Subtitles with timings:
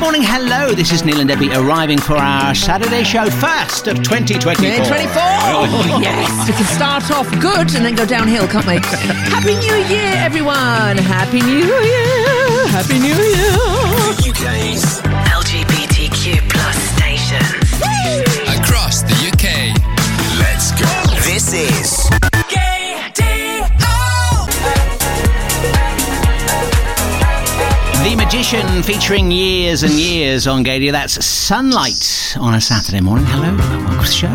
[0.00, 0.72] morning, hello.
[0.72, 4.86] This is Neil and Debbie arriving for our Saturday show first of 2024.
[4.86, 5.20] 24!
[6.00, 8.78] yes, we can start off good and then go downhill, can't we?
[9.28, 10.96] Happy New Year, everyone!
[10.96, 12.66] Happy New Year!
[12.68, 13.52] Happy New Year!
[14.24, 15.02] UK's
[15.36, 17.44] LGBTQ plus station.
[18.58, 19.76] across the UK.
[20.40, 20.88] Let's go.
[21.30, 22.19] This is
[28.50, 30.90] Featuring years and years on Gaydio.
[30.90, 33.24] That's Sunlight on a Saturday morning.
[33.26, 34.26] Hello, and welcome to the show.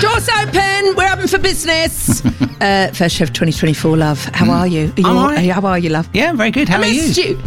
[0.00, 0.96] Doors open!
[0.96, 2.20] We're open for business!
[2.60, 4.24] uh, first show of 2024, love.
[4.34, 4.86] How are you?
[4.96, 5.44] Are you I'm all- right.
[5.44, 6.08] you- How are you, love?
[6.12, 6.68] Yeah, very good.
[6.68, 7.02] How I are you?
[7.02, 7.40] missed you.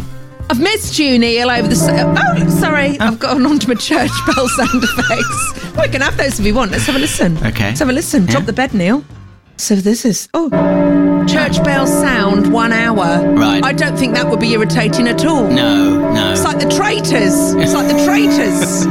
[0.48, 1.74] I've missed you, Neil, over the.
[1.76, 2.98] Oh, sorry.
[2.98, 5.76] I've gone onto my church bell sound effects.
[5.78, 6.70] We can have those if you want.
[6.70, 7.36] Let's have a listen.
[7.44, 7.64] Okay.
[7.66, 8.24] Let's have a listen.
[8.24, 9.04] Drop the bed, Neil.
[9.56, 10.28] So this is.
[10.34, 10.50] Oh.
[11.26, 13.34] Church bell sound, one hour.
[13.34, 13.64] Right.
[13.64, 15.48] I don't think that would be irritating at all.
[15.48, 16.32] No, no.
[16.32, 17.54] It's like the traitors.
[17.54, 18.86] It's like the traitors.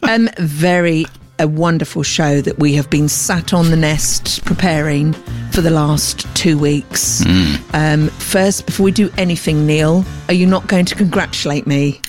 [0.08, 1.04] um, very
[1.40, 5.12] a wonderful show that we have been sat on the nest preparing
[5.52, 7.24] for the last two weeks.
[7.72, 12.00] Um, first, before we do anything, Neil, are you not going to congratulate me?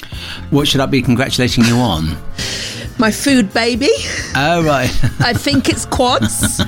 [0.49, 2.17] what should I be congratulating you on?
[2.99, 3.89] My food baby.
[4.35, 4.89] Oh, right.
[5.21, 6.59] I think it's quads.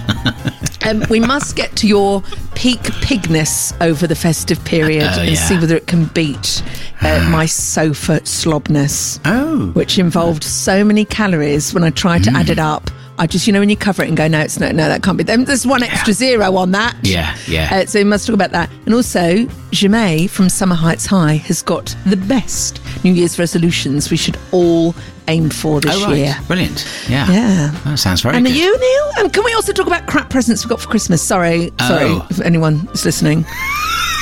[0.84, 2.22] Um, we must get to your
[2.56, 5.36] peak pigness over the festive period Oh, and yeah.
[5.36, 6.64] see whether it can beat
[7.02, 9.20] uh, my sofa slobness.
[9.26, 9.68] Oh.
[9.73, 12.90] which involved so many calories when I tried to add it up.
[13.17, 15.04] I just, you know, when you cover it and go, no, it's no, no, that
[15.04, 15.23] can't be.
[15.23, 16.95] Then There's one extra zero on that.
[17.04, 17.70] Yeah, yeah.
[17.72, 18.70] Uh, so we must talk about that.
[18.86, 24.17] And also, Ja'mie from Summer Heights High has got the best New Year's resolutions we
[24.17, 24.95] should all
[25.28, 26.17] aim for this oh, right.
[26.17, 26.36] year.
[26.48, 26.88] Brilliant.
[27.08, 27.30] Yeah.
[27.32, 27.72] Yeah.
[27.86, 28.38] That sounds very good.
[28.38, 28.56] And good.
[28.56, 29.12] are you, Neil?
[29.20, 31.22] And can we also talk about crap presents we got for Christmas?
[31.22, 32.28] Sorry, sorry, Oh.
[32.30, 33.45] if anyone is listening.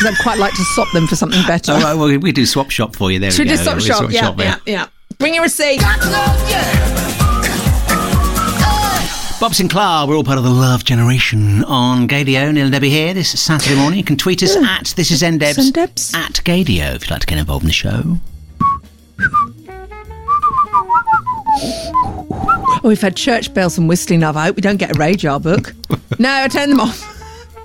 [0.02, 1.74] I'd quite like to swap them for something better.
[1.74, 3.20] All right, well, we do swap shop for you.
[3.20, 3.74] There Should we we go.
[3.76, 4.38] do swap We shop?
[4.40, 4.88] Yeah, yeah, yeah.
[5.18, 5.82] Bring your receipt.
[9.40, 12.54] Bob Sinclar, we're all part of the love generation on Gaydio.
[12.54, 13.98] Neil and Debbie here this Saturday morning.
[13.98, 16.14] You can tweet us at this is ndebs Ndebs.
[16.14, 18.18] at Gaydio if you'd like to get involved in the show.
[22.82, 24.36] Oh, we've had church bells and whistling love.
[24.36, 25.74] I hope we don't get a radar book.
[26.20, 27.02] no, I turn them off.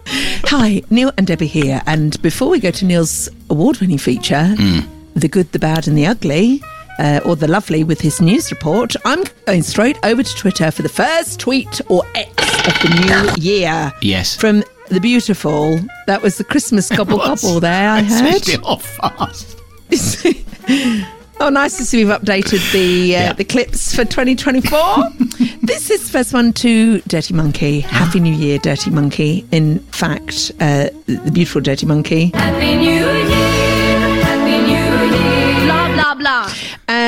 [0.07, 1.83] Hi, Neil and Debbie here.
[1.87, 4.81] And before we go to Neil's award winning feature, hmm.
[5.17, 6.61] The Good, the Bad, and the Ugly,
[6.99, 10.83] uh, or The Lovely with his news report, I'm going straight over to Twitter for
[10.83, 12.33] the first tweet or X
[12.67, 13.93] of the new year.
[14.03, 14.37] Yes.
[14.37, 18.31] From the beautiful, that was the Christmas gobble gobble there, I heard.
[18.43, 19.59] Switched it off fast.
[21.41, 23.33] Oh, nice to see we've updated the uh, Yeah.
[23.33, 24.79] the clips for 2024.
[25.63, 27.81] this is the first one to Dirty Monkey.
[27.81, 29.45] Happy New Year, Dirty Monkey.
[29.51, 32.31] In fact, uh, the beautiful Dirty Monkey.
[32.35, 35.65] Happy New Year, Happy New Year.
[35.67, 36.55] Blah, blah, blah.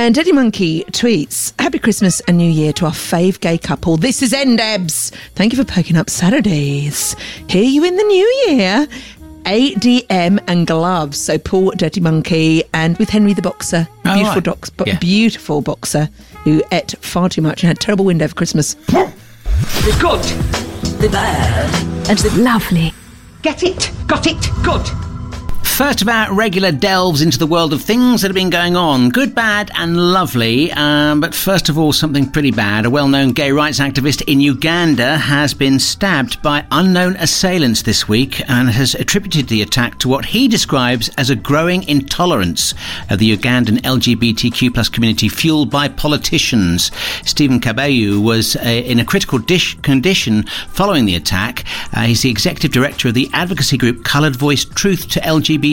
[0.07, 3.97] And Dirty Monkey tweets, Happy Christmas and New Year to our fave gay couple.
[3.97, 5.11] This is Endebs.
[5.35, 7.17] Thank you for poking up Saturdays.
[7.49, 8.87] Hear you in the new year.
[9.47, 11.19] ADM and gloves.
[11.19, 13.89] So Paul Dirty Monkey and with Henry the boxer.
[14.05, 14.45] Oh, Beautiful right.
[14.45, 14.99] docs, bo- Yeah.
[15.01, 16.09] beautiful boxer
[16.45, 18.75] who ate far too much and had terrible wind over Christmas.
[18.75, 20.23] The good,
[21.01, 22.95] the bad, and the Lovely.
[23.43, 24.89] get it, got it, good.
[25.77, 29.11] First of our regular delves into the world of things that have been going on.
[29.11, 30.73] Good, bad, and lovely.
[30.73, 32.87] Um, but first of all, something pretty bad.
[32.87, 38.09] A well known gay rights activist in Uganda has been stabbed by unknown assailants this
[38.09, 42.73] week and has attributed the attack to what he describes as a growing intolerance
[43.11, 46.91] of the Ugandan LGBTQ plus community fueled by politicians.
[47.27, 51.67] Stephen Kabuye was uh, in a critical dish condition following the attack.
[51.93, 55.21] Uh, he's the executive director of the advocacy group Coloured Voice Truth to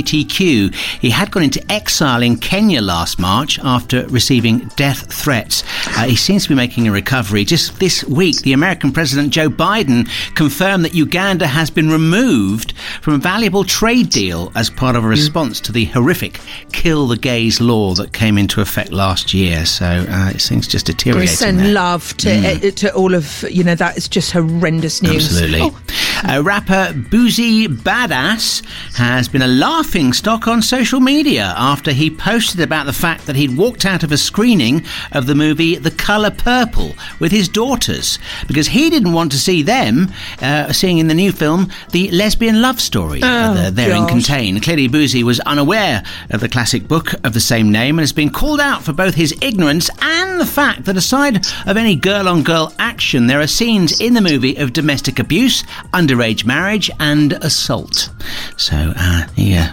[0.01, 0.73] LGBTQ.
[0.99, 5.63] He had gone into exile in Kenya last March after receiving death threats.
[5.97, 7.45] Uh, he seems to be making a recovery.
[7.45, 13.13] Just this week, the American President Joe Biden confirmed that Uganda has been removed from
[13.15, 16.39] a valuable trade deal as part of a response to the horrific
[16.71, 19.65] kill the gays law that came into effect last year.
[19.65, 21.35] So uh, it seems just We deteriorating.
[21.35, 21.73] send there.
[21.73, 22.29] love to
[22.67, 25.25] uh, to all of you know that is just horrendous news.
[25.25, 25.59] Absolutely.
[25.61, 25.79] Oh,
[26.25, 28.63] Uh, rapper Boosie Badazz
[28.95, 29.47] has been a
[29.83, 34.01] laughing stock on social media after he posted about the fact that he'd walked out
[34.01, 34.81] of a screening
[35.11, 39.61] of the movie The Colour Purple with his daughters because he didn't want to see
[39.61, 40.09] them
[40.41, 44.63] uh, seeing in the new film the lesbian love story uh, Oh, therein contained.
[44.63, 48.29] Clearly, Boozy was unaware of the classic book of the same name and has been
[48.29, 52.41] called out for both his ignorance and the fact that aside of any girl on
[52.41, 55.63] girl action, there are scenes in the movie of domestic abuse,
[55.93, 58.09] underage marriage, and assault.
[58.55, 59.72] So, uh, he uh,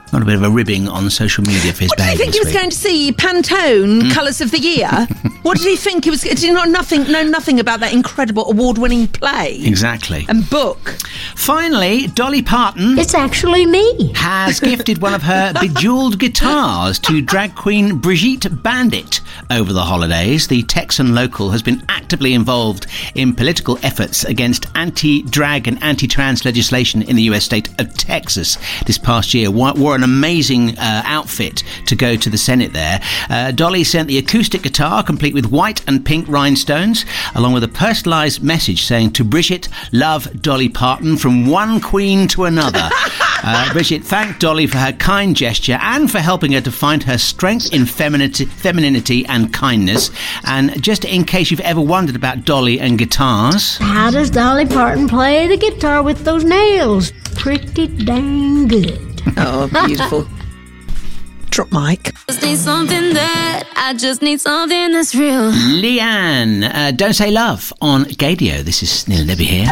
[0.11, 2.17] Got a bit of a ribbing on social media for his What did baby he
[2.17, 2.55] think he was week.
[2.57, 3.11] going to see?
[3.13, 4.11] Pantone mm.
[4.13, 4.89] Colours of the Year.
[5.43, 6.21] what did he think he was?
[6.21, 10.25] Did he not nothing know nothing about that incredible award-winning play Exactly.
[10.27, 10.97] and book?
[11.35, 14.11] Finally, Dolly Parton It's actually me.
[14.15, 20.47] has gifted one of her bejeweled guitars to drag queen Brigitte Bandit over the holidays.
[20.47, 22.85] The Texan local has been actively involved
[23.15, 27.93] in political efforts against anti drag and anti trans legislation in the US state of
[27.93, 29.49] Texas this past year.
[29.49, 32.99] Wa- Wore an amazing uh, outfit to go to the Senate there.
[33.29, 37.05] Uh, Dolly sent the acoustic guitar complete with white and pink rhinestones,
[37.35, 42.45] along with a personalised message saying to Bridget, Love Dolly Parton from one queen to
[42.45, 42.89] another.
[43.43, 47.17] Uh, Bridget thanked Dolly for her kind gesture and for helping her to find her
[47.17, 50.11] strength in femininity, femininity and kindness.
[50.43, 55.07] And just in case you've ever wondered about Dolly and guitars, How does Dolly Parton
[55.07, 57.11] play the guitar with those nails?
[57.35, 59.10] Pretty dang good.
[59.37, 60.27] Oh, beautiful.
[61.51, 62.13] Drop mic.
[62.29, 65.49] just need something that I just need something that's real.
[65.49, 68.63] Leigh-Anne, uh, Don't Say Love on Gaydio.
[68.63, 69.65] This is Neil Libby here.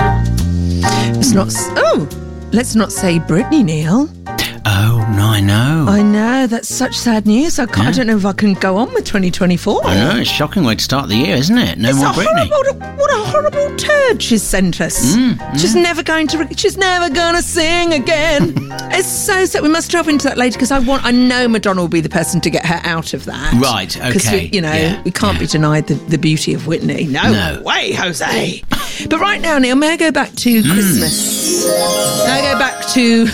[1.14, 1.54] Let's not.
[1.78, 2.08] Oh,
[2.52, 4.10] let's not say Britney, Neil.
[5.40, 5.86] I know.
[5.88, 7.60] I know that's such sad news.
[7.60, 9.86] I, can't, I don't know if I can go on with 2024.
[9.86, 11.78] I know, it's a shocking way to start the year, isn't it?
[11.80, 12.50] No It's more Britney.
[12.50, 15.16] horrible, what a horrible turd she's sent us.
[15.16, 16.46] Mm, she's never going to.
[16.58, 18.54] She's never gonna sing again.
[18.92, 19.64] it's so sad.
[19.64, 21.06] We must delve into that later because I want.
[21.06, 23.54] I know Madonna will be the person to get her out of that.
[23.54, 24.08] Right, Okay.
[24.12, 27.06] Because you know yeah, we can't be denied the, the beauty of Whitney.
[27.06, 27.62] No, No.
[27.62, 28.62] way, Jose.
[29.10, 30.74] but right now, Neil, may I go back to Mm.
[30.74, 31.66] Christmas?
[32.26, 33.28] May I go back to?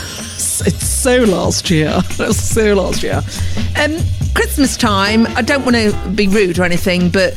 [0.62, 2.02] It's so last year.
[2.18, 3.22] That's so last year.
[3.82, 3.98] Um,
[4.34, 5.26] Christmas time.
[5.28, 7.36] I don't want to be rude or anything, but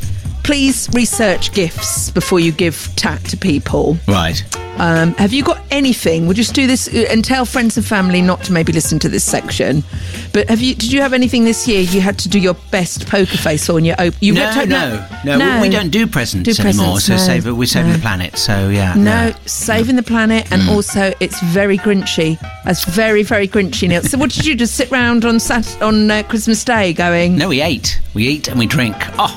[0.49, 3.99] please research gifts before you give tat to people.
[4.09, 4.43] Right.
[4.79, 6.25] Um, have you got anything?
[6.25, 9.11] We'll just do this uh, and tell friends and family not to maybe listen to
[9.11, 9.85] this section.
[10.33, 10.75] But have you?
[10.75, 11.83] Did you have anything this year?
[11.83, 14.17] You had to do your best poker face on your open.
[14.23, 17.41] You No, had to- no, no, We don't do presents Do anymore, presents, so no,
[17.41, 17.55] save.
[17.55, 17.97] We're saving no.
[17.99, 18.39] the planet.
[18.39, 18.95] So yeah.
[18.95, 20.53] No, saving the planet, Mm.
[20.53, 22.39] and also it's very grinchy.
[22.65, 24.03] It's very, very grinchy, Neil.
[24.03, 27.37] So, what did you just sit round on Sat on uh, Christmas Day going?
[27.37, 28.01] No, we ate.
[28.15, 28.97] We eat and we drink.
[29.19, 29.35] Oh,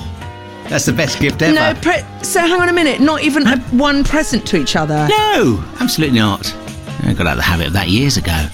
[0.72, 1.54] that's the best gift ever.
[1.54, 3.02] No, pre- so hang on a minute.
[3.02, 5.06] Not even a, one present to each other.
[5.10, 6.56] No, absolutely not.
[7.04, 8.48] I got out of the habit of that years ago.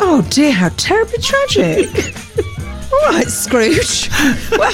[0.00, 1.90] Oh dear, how terribly tragic.
[3.02, 4.08] All right, Scrooge.
[4.50, 4.72] Well,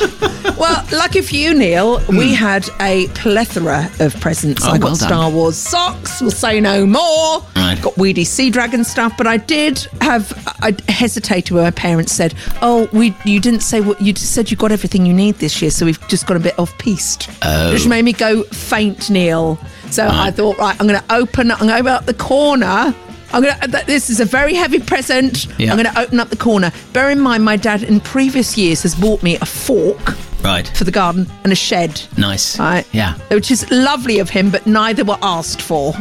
[0.59, 4.63] well, lucky for you, Neil, we had a plethora of presents.
[4.63, 4.71] Hmm.
[4.71, 4.95] Oh, I got well.
[4.97, 6.21] Star Wars socks.
[6.21, 7.41] We'll say no more.
[7.57, 7.79] Right.
[7.83, 10.33] Got Weedy Sea Dragon stuff, but I did have.
[10.63, 14.51] I hesitated when my parents said, "Oh, we you didn't say what you just said.
[14.51, 17.29] You got everything you need this year, so we've just got a bit off piste."
[17.43, 17.73] Oh.
[17.73, 19.59] Which made me go faint, Neil.
[19.91, 21.51] So I thought, right, I'm going to open.
[21.51, 22.95] I'm going to open up the corner.
[23.32, 23.87] I'm going uh, to.
[23.87, 25.46] This is a very heavy present.
[25.58, 25.73] Yeah.
[25.73, 26.70] I'm going to open up the corner.
[26.93, 30.67] Bear in mind, my dad in previous years has bought me a fork Right.
[30.76, 32.02] for the garden and a shed.
[32.19, 32.58] Nice.
[32.58, 32.87] Right.
[32.93, 33.14] Yeah.
[33.31, 35.94] Which is lovely of him, but neither were asked for.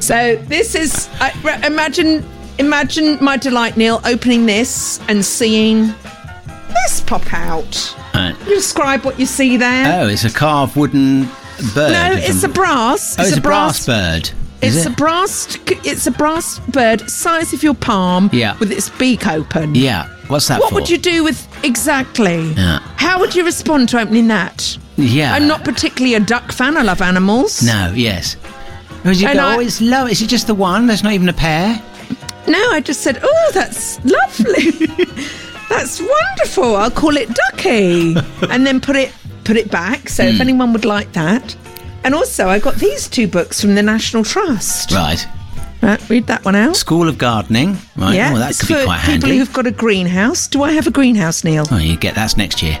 [0.00, 1.08] So this is.
[1.20, 2.24] I, re- imagine,
[2.58, 5.94] imagine my delight, Neil, opening this and seeing
[6.68, 7.96] this pop out.
[8.14, 8.36] Right.
[8.38, 10.00] Can you describe what you see there?
[10.02, 11.22] Oh, it's a carved wooden
[11.74, 11.92] bird.
[11.92, 13.16] no, it's a brass.
[13.18, 14.30] Oh, it's, a brass, bird.
[14.64, 14.92] Is It's it?
[14.92, 15.58] a brass.
[15.84, 18.30] It's a brass bird, size of your palm.
[18.32, 18.56] Yeah.
[18.58, 19.74] With its beak open.
[19.74, 20.08] Yeah.
[20.28, 20.76] What's that What for?
[20.76, 22.52] would you do with exactly?
[22.52, 22.78] Yeah.
[22.96, 24.76] How would you respond to opening that?
[24.96, 25.34] Yeah.
[25.34, 26.76] I'm not particularly a duck fan.
[26.76, 27.62] I love animals.
[27.62, 27.92] No.
[27.94, 28.36] Yes.
[29.02, 30.06] Because you And go, I- oh, it's low.
[30.06, 30.86] Is it just the one?
[30.86, 31.80] There's not even a pair.
[32.46, 34.86] No, I just said, oh, that's lovely.
[35.68, 36.76] that's wonderful.
[36.76, 38.14] I'll call it Ducky,
[38.50, 39.12] and then put it
[39.44, 40.08] put it back.
[40.08, 40.34] So Hmm.
[40.34, 41.54] if anyone would like that.
[42.04, 44.92] And also, I got these two books from the National Trust.
[44.92, 45.26] Right.
[45.82, 46.76] Right, read that one out.
[46.76, 47.76] School of Gardening.
[47.96, 48.14] Right.
[48.14, 49.38] Yeah, Well, that could be for quite people handy.
[49.38, 50.46] who've got a greenhouse.
[50.48, 51.66] Do I have a greenhouse, Neil?
[51.70, 52.78] Oh, you get that's next year.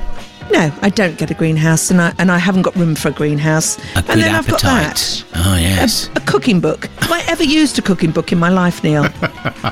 [0.52, 3.12] No, I don't get a greenhouse, and I and I haven't got room for a
[3.12, 3.78] greenhouse.
[3.96, 4.44] A good and then appetite.
[4.44, 5.24] I've got that.
[5.36, 6.10] Oh yes.
[6.16, 6.86] A cooking book.
[6.98, 9.02] Have I ever used a cooking book in my life, Neil?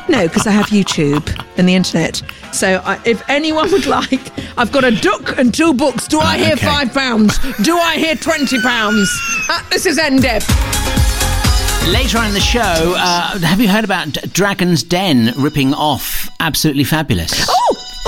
[0.08, 2.22] no, because I have YouTube and the internet.
[2.52, 6.08] So I, if anyone would like, I've got a duck and two books.
[6.08, 6.66] Do I hear okay.
[6.66, 7.38] five pounds?
[7.62, 9.08] Do I hear twenty pounds?
[9.48, 10.42] Uh, this is NDEP.
[11.90, 16.84] Later on in the show, uh, have you heard about Dragon's Den ripping off Absolutely
[16.84, 17.44] Fabulous?
[17.48, 17.61] Oh,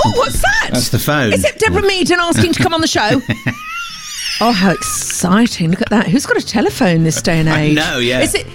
[0.05, 0.69] oh, what's that?
[0.71, 1.33] That's the phone.
[1.33, 3.21] Is it Deborah Meaden asking to come on the show?
[4.41, 5.71] oh, how exciting!
[5.71, 6.07] Look at that.
[6.07, 7.75] Who's got a telephone this day and age?
[7.75, 8.21] No, yeah.
[8.21, 8.47] Is it?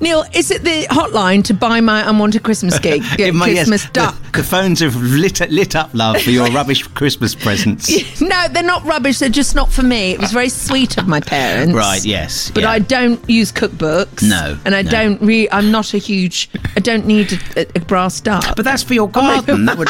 [0.00, 3.02] Neil, is it the hotline to buy my unwanted Christmas gig?
[3.18, 4.32] It might- yes, Christmas the- duck.
[4.32, 7.88] The, phones have lit, lit up, love, for your rubbish Christmas presents.
[8.20, 9.18] No, they're not rubbish.
[9.18, 10.12] They're just not for me.
[10.12, 11.72] It was very sweet of my parents.
[11.74, 12.50] Right, yes.
[12.50, 12.70] But yeah.
[12.70, 14.22] I don't use cookbooks.
[14.28, 14.90] No, And I no.
[14.90, 16.50] don't re- I'm not a huge.
[16.76, 18.54] I don't need a, a, a brass duck.
[18.54, 19.64] But that's for your garden.
[19.66, 19.88] that would,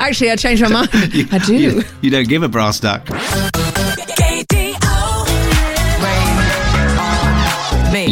[0.00, 0.88] Actually, I changed my mind.
[1.32, 1.54] I do.
[1.56, 3.06] you, you don't give a brass duck.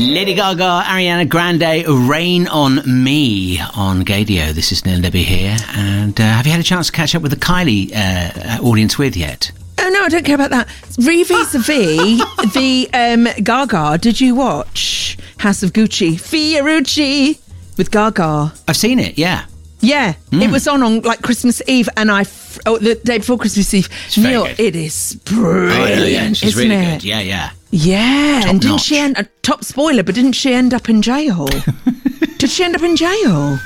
[0.08, 4.52] Lady Gaga, Ariana Grande, Rain on Me on Gaydio.
[4.52, 5.56] This is Neil Debbie here.
[5.74, 8.98] And uh, have you had a chance to catch up with the Kylie uh, audience
[8.98, 9.52] with yet?
[9.78, 10.68] Oh no, I don't care about that.
[10.98, 11.66] Re vis-a-vis
[12.54, 13.98] the um, Gaga.
[13.98, 16.14] Did you watch House of Gucci?
[16.14, 17.38] Fiorucci
[17.78, 18.52] with Gaga.
[18.68, 19.46] I've seen it, yeah.
[19.84, 20.42] Yeah, Hmm.
[20.42, 23.74] it was on on like Christmas Eve, and I f- oh, the day before Christmas
[23.74, 23.88] Eve.
[24.14, 26.00] very Neil, it is brilliant.
[26.00, 26.90] Oh, yeah, she's isn't really it?
[27.00, 27.04] good.
[27.04, 27.50] Yeah, yeah.
[27.72, 28.82] Yeah, and didn't notch.
[28.84, 29.18] she end?
[29.18, 31.46] A top spoiler, but didn't she end up in jail?
[32.38, 33.58] Did she end up in jail?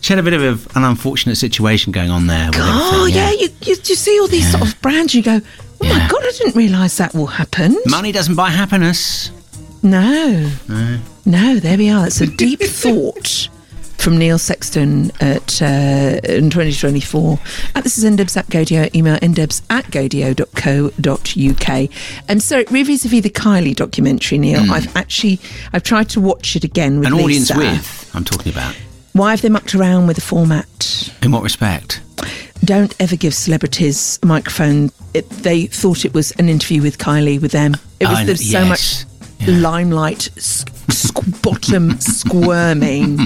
[0.00, 2.46] She had a bit of a, an unfortunate situation going on there.
[2.46, 5.14] With Oh everything, yeah, you, you you see all these sort of brands.
[5.14, 5.40] You go,
[5.80, 7.76] oh my god, I didn't realise that will happen.
[7.86, 9.30] Money doesn't buy happiness.
[9.82, 10.50] No.
[11.26, 12.06] No, there we are.
[12.06, 13.48] It's a deep thought
[14.02, 17.38] from Neil Sexton at uh, in 2024.
[17.74, 18.92] Uh, this is ndebs at Gaydio.
[18.96, 21.90] Email ndebs at gaydio.co.uk.
[22.28, 25.38] And so, vis-a-vis the Kylie documentary, Neil, I've actually,
[25.72, 27.08] I've tried to watch it again with.
[27.08, 27.56] An audience Lisa.
[27.56, 28.74] with, I'm talking about.
[29.12, 31.12] Why have they mucked around with the format?
[31.22, 32.02] In what respect?
[32.64, 34.90] Don't ever give celebrities a microphone.
[35.14, 37.76] It, they thought it was an interview with Kylie with them.
[38.00, 39.04] It was I there's so much
[39.46, 39.58] Yeah.
[39.58, 43.18] limelight, squ- bottom squirming.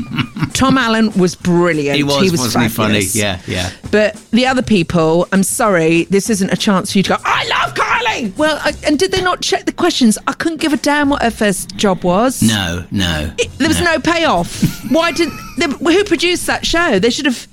[0.53, 1.97] Tom Allen was brilliant.
[1.97, 3.01] He was, wasn't he funny?
[3.13, 3.71] Yeah, yeah.
[3.91, 7.17] But the other people, I'm sorry, this isn't a chance for you to go.
[7.25, 8.37] I love Kylie.
[8.37, 10.19] Well, I, and did they not check the questions?
[10.27, 12.43] I couldn't give a damn what her first job was.
[12.43, 13.33] No, no.
[13.59, 14.63] There was no payoff.
[14.91, 15.39] Why didn't?
[15.59, 16.99] They, who produced that show?
[16.99, 17.47] They should have.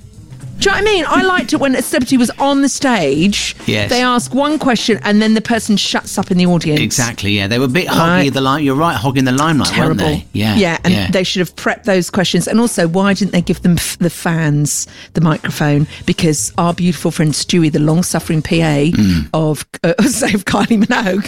[0.63, 1.05] Do you know what I mean?
[1.07, 3.53] I liked it when a celebrity was on the stage.
[3.67, 3.89] Yes.
[3.89, 6.79] They ask one question and then the person shuts up in the audience.
[6.79, 7.47] Exactly, yeah.
[7.47, 8.33] They were a bit hoggy Right.
[8.33, 8.63] the line.
[8.63, 10.05] You're right, hogging the limelight, Terrible.
[10.05, 10.39] weren't they?
[10.39, 10.55] Yeah.
[10.55, 12.47] Yeah, and they should have prepped those questions.
[12.47, 15.85] And also, why didn't they give them f- the fans the microphone?
[16.05, 19.19] Because our beautiful friend Stewie, the long-suffering PA Hmm.
[19.33, 21.27] of uh, Save Kylie Minogue,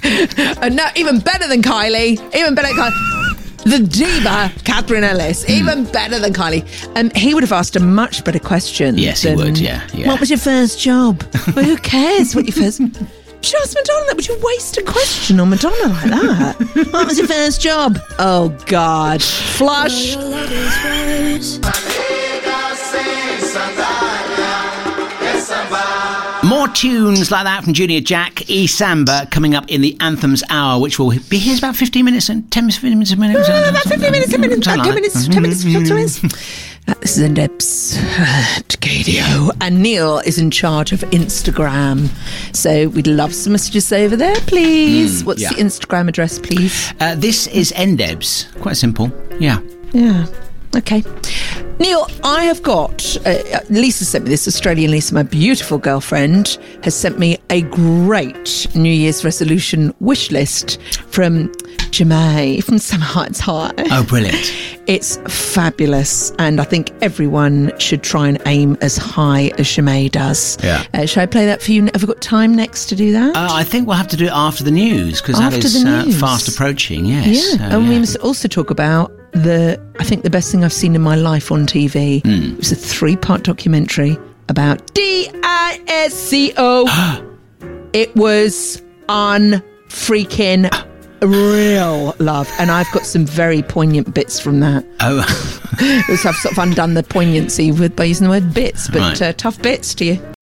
[0.62, 3.15] and no, even better than Kylie, even better than Kylie.
[3.66, 5.52] The diva, Catherine Ellis, Hmm.
[5.52, 6.64] even better than Kylie.
[6.96, 8.98] Um, he would have asked a much better question.
[8.98, 10.08] Yes, he than, would, yeah, yeah.
[10.08, 11.24] What was your first job?
[11.56, 12.80] well, who cares what your first...
[13.42, 14.16] Should ask Madonna that.
[14.16, 16.56] Would you waste a question on Madonna like that?
[16.92, 18.00] what was your first job?
[18.18, 19.22] Oh, God.
[19.22, 20.16] Flush.
[26.66, 30.82] More tunes like that from Junior Jack, E Samba, coming up in the Anthems Hour,
[30.82, 33.48] which will be here about 15 minutes and 10 minutes, 15 minutes, a minute.
[33.70, 36.24] About 15 minutes, 10 minutes, about 10 minutes, 10 minutes, 10 minutes.
[36.88, 37.98] Uh, This is Ndebs
[38.58, 39.52] at Gaydio.
[39.62, 42.10] And Neil is in charge of Instagram.
[42.56, 45.24] So we'd love some messages over there, please.
[45.24, 45.50] What's yeah.
[45.50, 46.94] the Instagram address, please?
[47.00, 48.52] Uh, this is Endebs.
[48.60, 49.12] Quite simple.
[49.40, 49.60] Yeah.
[49.94, 50.26] Yeah.
[50.76, 51.04] Okay.
[51.78, 56.96] Neil, I have got, uh, Lisa sent me this, Australian Lisa, my beautiful girlfriend, has
[56.96, 61.50] sent me a great New Year's resolution wish list from
[61.92, 63.72] Ja'mie from Summer Heights High.
[63.92, 64.54] Oh, brilliant.
[64.88, 70.60] It's fabulous, and I think everyone should try and aim as high as Ja'mie does.
[70.64, 70.84] Yeah.
[70.94, 71.86] Uh, shall I play that for you?
[71.86, 73.36] Have we got time next to do that?
[73.36, 75.82] Uh, I think we'll have to do it after the news because that After is
[75.84, 76.20] the uh, news.
[76.20, 77.08] fast approaching.
[77.08, 77.26] Yes.
[77.58, 79.80] Yeah, So, and we must also talk about the.
[80.00, 82.56] I think the best thing I've seen in my life on TV Hmm.
[82.58, 84.18] was a three-part documentary
[84.50, 86.86] about D I S C O.
[87.94, 90.70] It was unfreaking
[91.22, 94.86] real love, and I've got some very poignant bits from that.
[95.00, 95.22] Oh,
[95.78, 99.22] Because I've sort of undone the poignancy with by using the word bits, but Right.
[99.22, 100.35] uh, tough bits to you.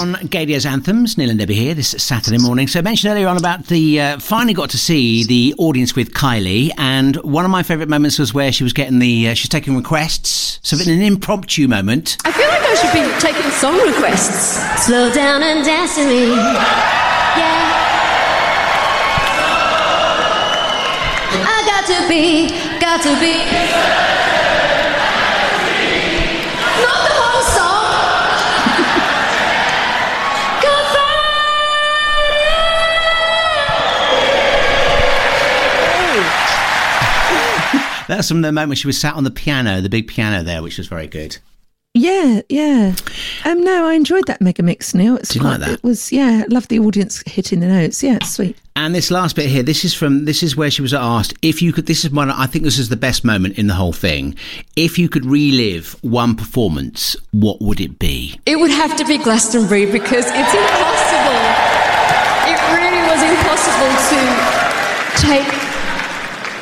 [0.00, 1.18] On Gaydio's Anthems.
[1.18, 2.66] Neil and Debbie here this Saturday morning.
[2.66, 6.14] So I mentioned earlier on about the uh, finally got to see the audience with
[6.14, 9.50] Kylie, and one of my favourite moments was where she was getting the uh, she's
[9.50, 10.58] taking requests.
[10.62, 14.56] So in an impromptu moment, I feel like I should be taking song requests.
[14.86, 16.30] Slow down and dance to me.
[16.30, 17.60] Yeah.
[21.44, 22.48] I got to be,
[22.80, 24.19] got to be.
[38.10, 40.78] That's from the moment she was sat on the piano, the big piano there, which
[40.78, 41.38] was very good.
[41.92, 42.94] Yeah, yeah.
[43.44, 45.16] Um, no, I enjoyed that mega mix, Neil.
[45.16, 45.70] It's Do you quite, like that?
[45.70, 46.44] It was, yeah.
[46.44, 48.00] I love the audience hitting the notes.
[48.00, 48.56] Yeah, it's sweet.
[48.76, 51.60] And this last bit here, this is from this is where she was asked if
[51.60, 51.86] you could.
[51.86, 52.30] This is one.
[52.30, 54.36] I think this is the best moment in the whole thing.
[54.76, 58.38] If you could relive one performance, what would it be?
[58.46, 61.40] It would have to be Glastonbury because it's impossible.
[62.46, 65.59] It really was impossible to take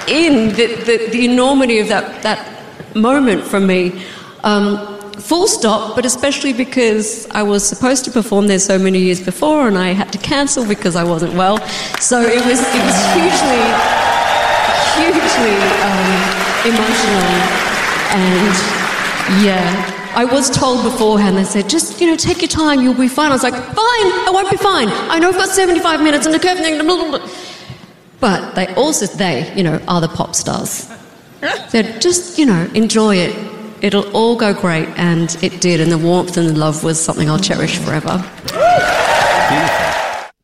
[0.08, 4.02] in the, the, the enormity of that, that moment from me.
[4.44, 9.20] Um, full stop, but especially because I was supposed to perform there so many years
[9.20, 11.58] before and I had to cancel because I wasn't well.
[12.00, 13.62] So it was, it was hugely,
[14.96, 17.68] hugely um, emotional
[18.14, 18.78] and
[19.44, 19.94] yeah.
[20.14, 23.30] I was told beforehand, they said, just, you know, take your time, you'll be fine.
[23.30, 24.88] I was like, fine, I won't be fine.
[24.88, 27.28] I know I've got 75 minutes and the curve thing, blah, blah, blah.
[28.20, 30.90] But they also, they, you know, are the pop stars.
[31.68, 33.36] Said, just, you know, enjoy it.
[33.80, 34.88] It'll all go great.
[34.98, 35.80] And it did.
[35.80, 38.24] And the warmth and the love was something I'll cherish forever.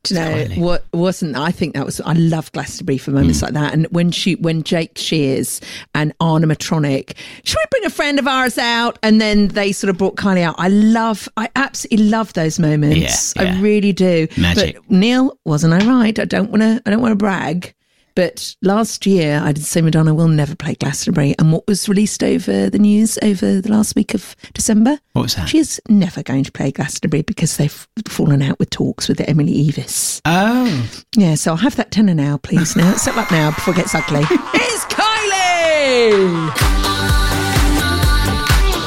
[0.05, 1.37] Do you know what wasn't?
[1.37, 2.01] I think that was.
[2.03, 3.47] I love Glastonbury for moments Hmm.
[3.47, 3.73] like that.
[3.75, 5.61] And when she, when Jake Shears
[5.95, 8.99] and Ana Matronic, should we bring a friend of ours out?
[9.03, 10.55] And then they sort of brought Kylie out.
[10.59, 11.29] I love.
[11.37, 13.35] I absolutely love those moments.
[13.37, 13.57] Yeah, yeah.
[13.57, 14.29] I really do.
[14.39, 14.77] Magic.
[14.77, 16.19] But Neil, wasn't I right?
[16.19, 16.83] I don't want to.
[16.87, 17.75] I don't want to brag.
[18.17, 21.35] But last year, I did say Madonna will never play Glastonbury.
[21.39, 24.99] And what was released over the news over the last week of December?
[25.15, 25.49] What was that?
[25.49, 29.53] She is never going to play Glastonbury because they've fallen out with talks with Emily
[29.69, 30.21] Eavis.
[30.25, 32.77] Oh, Yeah, so I'll have that tenner now, please.
[32.77, 34.21] Now, settle up now before it gets ugly.
[34.31, 36.51] it's Kylie!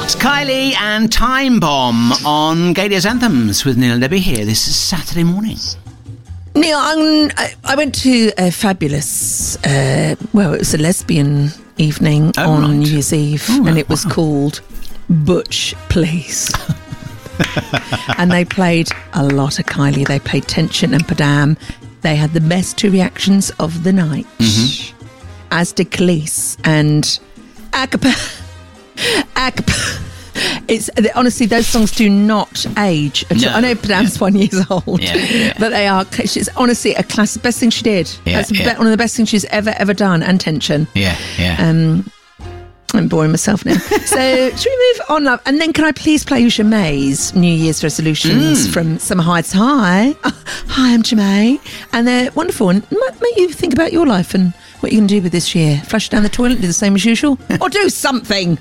[0.04, 4.46] it's Kylie and Time Bomb on Gaydio's Anthems with Neil and Debbie here.
[4.46, 5.58] This is Saturday morning.
[6.60, 12.32] Neil, I'm, I, I went to a fabulous, uh, well, it was a lesbian evening
[12.36, 12.70] Oh, on right.
[12.74, 14.60] New Year's Eve, Oh, and it was called
[15.08, 16.52] Butch Please.
[18.18, 20.06] and they played a lot of Kylie.
[20.06, 21.56] They played Tension and Padam.
[22.02, 24.96] They had the best two reactions of the night, Mm-hmm.
[25.52, 27.04] as did Khalees and
[27.72, 28.42] Acapella.
[29.36, 29.97] Acapella.
[30.68, 33.24] It's honestly those songs do not age.
[33.30, 33.54] at all.
[33.54, 35.54] I know Padam's one years old, Yeah, yeah.
[35.58, 36.04] but they are.
[36.26, 37.36] She's honestly a class.
[37.38, 38.10] Best thing she did.
[38.26, 38.76] Yeah, That's yeah.
[38.76, 40.22] one of the best things she's ever ever done.
[40.22, 40.86] And tension.
[40.94, 41.56] Yeah, yeah.
[41.58, 42.10] Um,
[42.94, 43.76] I'm boring myself now.
[43.78, 45.40] so should we move on, love?
[45.46, 48.72] And then can I please play you Ja'mie's New Year's resolutions Mm.
[48.72, 49.52] from Summer Heights?
[49.52, 51.60] Hi, Oh, hi, I'm Ja'mie,
[51.92, 55.06] and they're wonderful and might make you think about your life and what you can
[55.06, 55.78] do with this year.
[55.86, 58.56] Flush down the toilet, do the same as usual, or do something.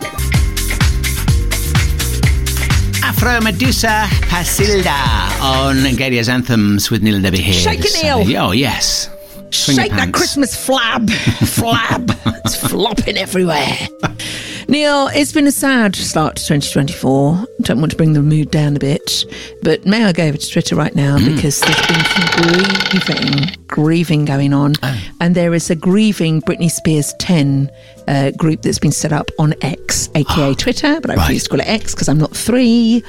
[3.08, 7.54] Afro Medusa Pasilda on Gaydio's Anthems with Neil Debbie here.
[7.54, 8.38] Shake it, Neil.
[8.38, 9.10] Oh, yes.
[9.50, 10.14] Swing Shake that.
[10.14, 11.08] Christmas flab,
[11.56, 12.12] flab.
[12.44, 13.78] it's flopping everywhere.
[14.70, 17.46] Neil, it's been a sad start to 2024.
[17.62, 19.24] Don't want to bring the mood down a bit,
[19.64, 21.36] but may I go over to Twitter right now Mm.
[21.36, 24.98] because there's been some grieving, grieving going on, Oh.
[25.22, 27.72] and there is a grieving Britney Spears 10
[28.10, 31.40] uh, group that's been set up on X, aka Twitter, but I Right.
[31.42, 33.04] to call it X because I'm not three.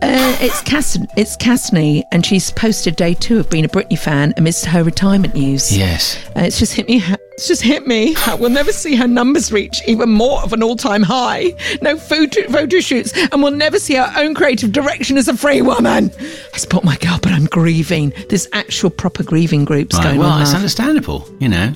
[0.00, 4.32] Uh, it's Cass, it's Cassney, and she's posted day two of being a Britney fan
[4.38, 5.76] amidst her retirement news.
[5.76, 6.16] Yes.
[6.34, 7.02] Uh, it's just hit me.
[7.34, 8.14] It's just hit me.
[8.38, 11.54] We'll never see her numbers reach even more of an all-time high.
[11.80, 15.62] No photo, photo shoots, and we'll never see her own creative direction as a free
[15.62, 16.10] woman.
[16.52, 18.12] I support my girl, but I'm grieving.
[18.28, 20.34] There's actual proper grieving groups Right, going well, on.
[20.34, 21.72] Well, it's understandable, you know.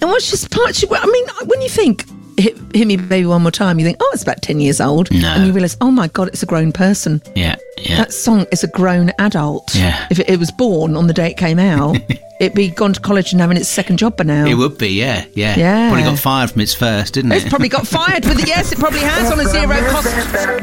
[0.00, 0.82] And what's just part?
[0.90, 2.04] I mean, when you think.
[2.36, 5.08] Hit, hit me baby one more time you think oh it's about 10 years old
[5.12, 5.28] No.
[5.28, 7.96] and you realise oh my god it's a grown person Yeah, yeah.
[7.98, 10.06] that song is a grown adult Yeah.
[10.10, 11.96] if it, it was born on the day it came out
[12.40, 14.88] it'd be gone to college and having its second job by now It would be,
[14.88, 15.56] yeah, yeah.
[15.56, 15.88] Yeah.
[15.90, 17.36] Probably got fired from its first, didn't it?
[17.36, 17.50] It's it?
[17.50, 20.08] probably got fired with the yes, it probably has on a zero cost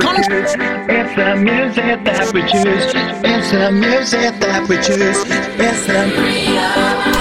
[0.02, 0.56] contract.
[0.90, 2.92] It's the music that we choose.
[3.24, 5.18] It's the music that we choose.
[5.58, 7.21] It's the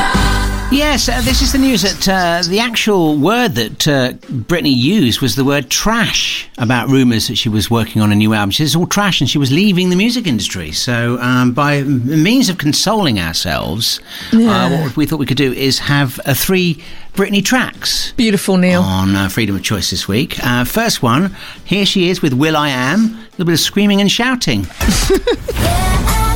[0.73, 5.21] Yes, uh, this is the news that uh, the actual word that uh, Britney used
[5.21, 8.53] was the word trash about rumours that she was working on a new album.
[8.53, 10.71] She it's all trash and she was leaving the music industry.
[10.71, 13.99] So, um, by means of consoling ourselves,
[14.33, 16.81] uh, what we thought we could do is have uh, three
[17.15, 18.83] Britney tracks Beautiful, Neil.
[18.83, 20.39] on uh, Freedom of Choice this week.
[20.47, 24.01] Uh, first one, here she is with Will I Am, a little bit of screaming
[24.01, 24.69] and shouting.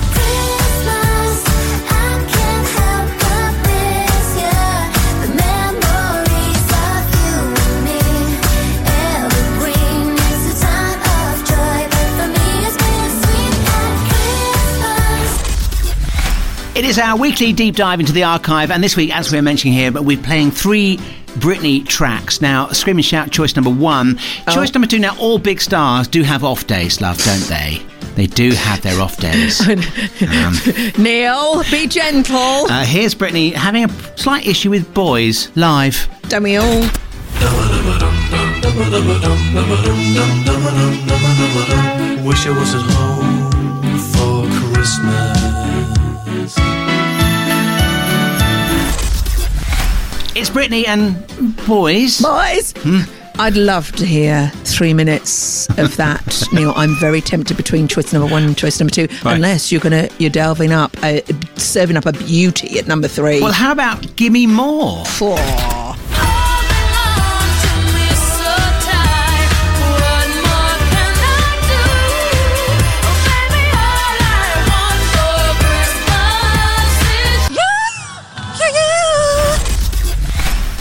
[16.85, 19.39] It is is our weekly deep dive into the archive, and this week, as we
[19.39, 20.99] are mentioning here, but we're playing three
[21.39, 22.43] Britney tracks.
[22.43, 24.19] Now, Scream and Shout, choice number one.
[24.53, 24.99] Choice number two.
[24.99, 27.81] Now, all big stars do have off days, love, don't they?
[28.17, 29.67] They do have their off days.
[30.99, 32.37] Neil, be gentle.
[32.71, 36.07] Uh, here's Britney having a slight issue with boys live.
[36.29, 36.81] Don't we all?
[42.27, 45.44] Wish I was at home for Christmas.
[50.47, 51.17] It's Britney and
[51.67, 52.21] boys.
[52.21, 53.01] Boys, Hmm.
[53.41, 56.75] I'd love to hear three minutes of that, Neil.
[56.77, 59.37] I'm very tempted between choice number one and choice number two, Right.
[59.37, 61.21] unless you're gonna you're delving up, uh,
[61.57, 63.41] serving up a beauty at number three.
[63.41, 65.03] Well, how about Gimme More?
[65.07, 65.39] Four.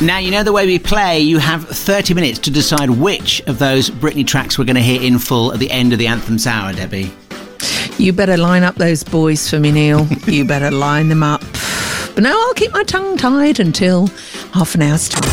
[0.04, 3.58] Now, you know the way we play, you have 30 minutes to decide which of
[3.58, 6.46] those Britney tracks we're going to hear in full at the end of the Anthems
[6.46, 7.14] hour, Debbie.
[7.98, 10.06] You better line up those boys for me, Neil.
[10.28, 11.40] you better line them up.
[12.16, 14.08] But now I'll keep my tongue tied until
[14.52, 15.24] half an hour's time.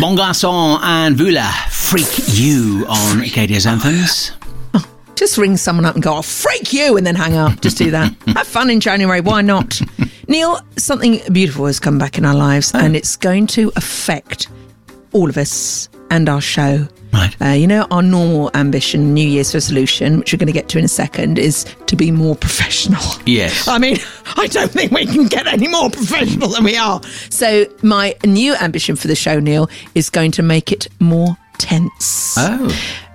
[0.00, 4.30] Bon Garçon and Vula, Freak You on KD's Anthems.
[5.16, 7.60] Just ring someone up and go, I'll freak you, and then hang up.
[7.60, 8.12] Just do that.
[8.28, 9.20] Have fun in January.
[9.20, 9.80] Why not?
[10.28, 12.78] Neil, something beautiful has come back in our lives, Oh.
[12.80, 14.48] and it's going to affect
[15.12, 16.88] all of us and our show.
[17.12, 17.36] Right.
[17.40, 20.78] Uh, you know, our normal ambition, New Year's resolution, which we're going to get to
[20.78, 23.00] in a second, is to be more professional.
[23.24, 23.68] Yes.
[23.68, 23.98] I mean,
[24.36, 27.00] I don't think we can get any more professional than we are.
[27.30, 32.34] So, my new ambition for the show, Neil, is going to make it more tense.
[32.36, 32.68] Oh.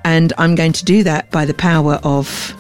[0.10, 2.56] And I'm going to do that by the power of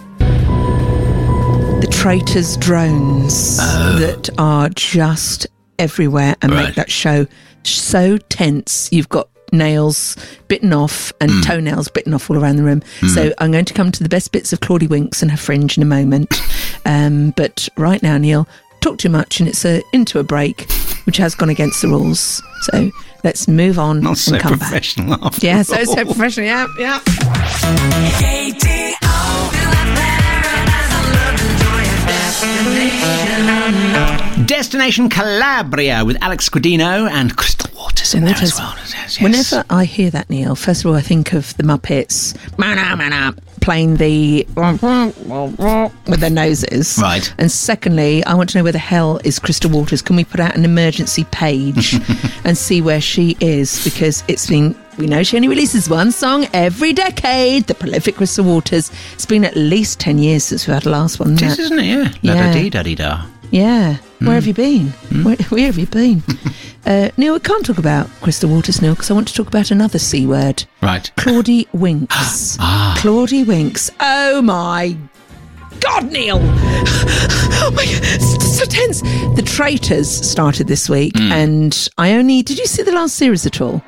[1.81, 5.47] the traitors' drones that are just
[5.79, 6.65] everywhere and Right.
[6.67, 7.25] make that show
[7.63, 8.89] so tense.
[8.91, 10.15] You've got nails
[10.47, 12.83] bitten off and toenails bitten off all around the room.
[13.15, 15.75] So I'm going to come to the best bits of Claudie Winks and her fringe
[15.75, 16.39] in a moment.
[16.85, 18.47] um, but right now, Neil,
[18.81, 20.69] talk too much and it's a, into a break,
[21.05, 22.41] which has gone against the rules.
[22.61, 22.91] So
[23.23, 24.73] let's move on Not and so come back.
[24.73, 26.05] after Yeah, so so all.
[26.05, 26.45] professional.
[26.47, 26.99] Yeah, yeah.
[34.69, 38.75] Destination Calabria with Alex Gaudino and Crystal Waters in there as well.
[38.77, 39.19] Yes.
[39.19, 43.33] Whenever I hear that, Neil, first of all, I think of the Muppets mana, mana,
[43.61, 44.45] playing the
[46.05, 46.99] with their noses.
[47.01, 47.33] Right.
[47.39, 50.03] And secondly, I want to know where the hell is Crystal Waters.
[50.03, 51.95] Can we put out an emergency page
[52.43, 53.83] and see where she is?
[53.83, 54.75] Because it's been.
[54.99, 57.65] We know she only releases one song every decade.
[57.65, 58.91] The prolific Crystal Waters.
[59.13, 61.33] It's been at least 10 years since we had the last one.
[61.33, 61.63] It isn't is, it?
[61.63, 61.85] isn't it?
[61.85, 62.13] Yeah.
[62.21, 62.33] Yeah.
[62.35, 63.25] La da dee da dee da.
[63.49, 63.97] Yeah.
[64.19, 64.87] Where have you been?
[64.89, 65.23] Hmm.
[65.23, 66.21] Where, where have you been?
[66.85, 69.71] uh, Neil, we can't talk about Crystal Waters, Neil, because I want to talk about
[69.71, 70.65] another C word.
[70.81, 71.09] Right.
[71.17, 72.57] Claudie Winks.
[72.59, 72.95] Ah.
[72.99, 73.89] Claudie Winks.
[73.99, 74.97] Oh my
[75.79, 76.39] God, Neil!
[76.41, 79.01] oh my God, so tense.
[79.01, 81.31] The Traitors started this week, Hmm.
[81.31, 83.81] and I only did you see the last series at all?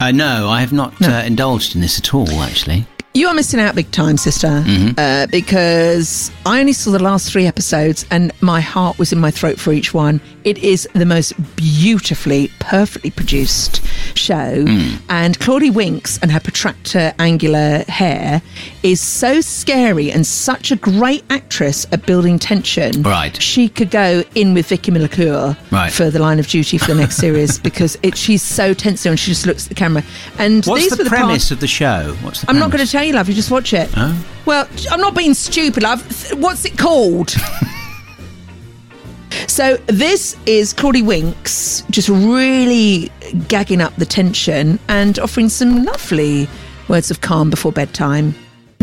[0.00, 2.86] Uh, no, I have not uh, indulged in this at all, actually.
[3.14, 4.92] You are missing out big time, sister, Mm-hmm.
[4.96, 9.30] uh, because I only saw the last three episodes and my heart was in my
[9.30, 10.18] throat for each one.
[10.44, 13.84] It is the most beautifully, perfectly produced
[14.16, 14.64] show.
[14.64, 14.98] Mm.
[15.10, 18.40] And Claudie Winks and her protractor angular hair
[18.82, 23.02] is so scary and such a great actress at building tension.
[23.02, 23.40] Right.
[23.40, 25.92] She could go in with Vicky McClure Right.
[25.92, 29.18] for the line of duty for the next series because it, she's so tense and
[29.18, 30.02] she just looks at the camera.
[30.38, 32.16] And What's these the were the premise parts- of the show?
[32.22, 33.28] What's the I'm not going to tell you, love.
[33.28, 33.88] You just watch it.
[33.96, 34.26] Oh.
[34.46, 36.02] Well, I'm not being stupid, love.
[36.40, 37.30] What's it called?
[39.46, 43.10] so this is Claudie Winks just really
[43.48, 46.48] gagging up the tension and offering some lovely
[46.88, 48.34] words of calm before bedtime.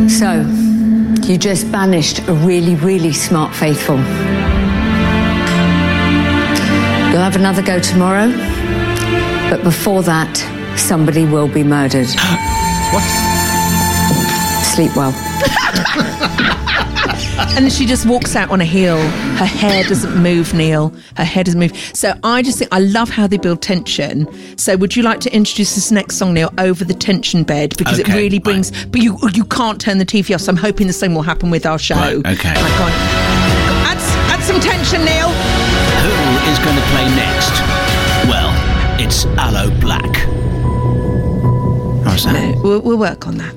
[0.08, 0.46] So,
[1.24, 3.98] you just banished a really, really smart faithful.
[7.10, 8.32] You'll have another go tomorrow,
[9.50, 10.38] but before that,
[10.78, 12.08] somebody will be murdered.
[12.92, 13.04] What?
[14.66, 15.14] Sleep well.
[17.42, 18.98] And she just walks out on a heel.
[19.38, 20.94] Her hair doesn't move, Neil.
[21.18, 21.76] Her hair doesn't move.
[21.94, 24.28] So I just think I love how they build tension.
[24.58, 27.98] So would you like to introduce this next song, Neil, over the tension bed because
[28.00, 28.44] it Okay, really right.
[28.44, 28.86] brings.
[28.88, 30.42] But you you can't turn the TV off.
[30.42, 31.96] So I'm hoping the same will happen with our show.
[31.96, 32.54] Right, okay.
[32.54, 32.96] Right.
[33.88, 33.98] Add,
[34.32, 35.30] add some tension, Neil.
[35.30, 37.52] Who is going to play next?
[38.30, 38.52] Well,
[39.02, 40.16] it's Aloe Blacc.
[42.04, 42.34] How's that?
[42.56, 43.56] No, we'll, we'll work on that.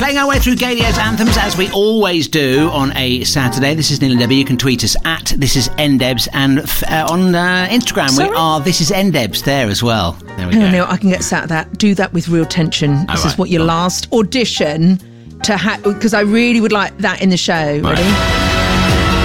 [0.00, 3.74] Playing our way through Gaydio's anthems as we always do on a Saturday.
[3.74, 4.36] This is Neil and Debbie.
[4.36, 8.34] You can tweet us at This Is Ndebs and uh, on uh, Instagram we Sorry?
[8.34, 10.12] are This Is Ndebs there as well.
[10.38, 11.76] There we on, Neil, I can get sat that.
[11.76, 12.92] Do that with real tension.
[12.92, 14.96] This right, is what your last audition
[15.42, 17.52] to have, because I really would like that in the show.
[17.52, 17.98] Right.
[17.98, 18.08] Ready?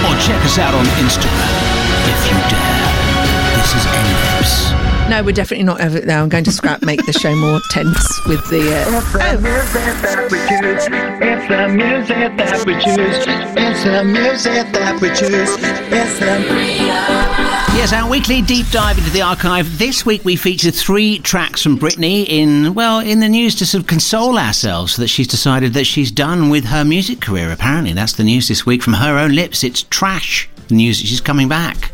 [0.04, 1.65] Or check us out on Instagram
[5.08, 6.18] No, we're definitely not over there.
[6.18, 8.74] I'm going to scrap make the show more tense with the.
[8.74, 10.86] Uh, oh, music that we choose.
[11.22, 13.24] It's the music that we choose.
[13.56, 15.50] It's the music that we choose.
[15.92, 19.78] It's the Yes, our weekly deep dive into the archive.
[19.78, 23.82] This week we feature three tracks from Britney in, well, in the news to sort
[23.82, 27.52] of console ourselves so that she's decided that she's done with her music career.
[27.52, 29.62] Apparently, that's the news this week from her own lips.
[29.62, 30.48] It's trash.
[30.66, 31.92] The news that she's coming back.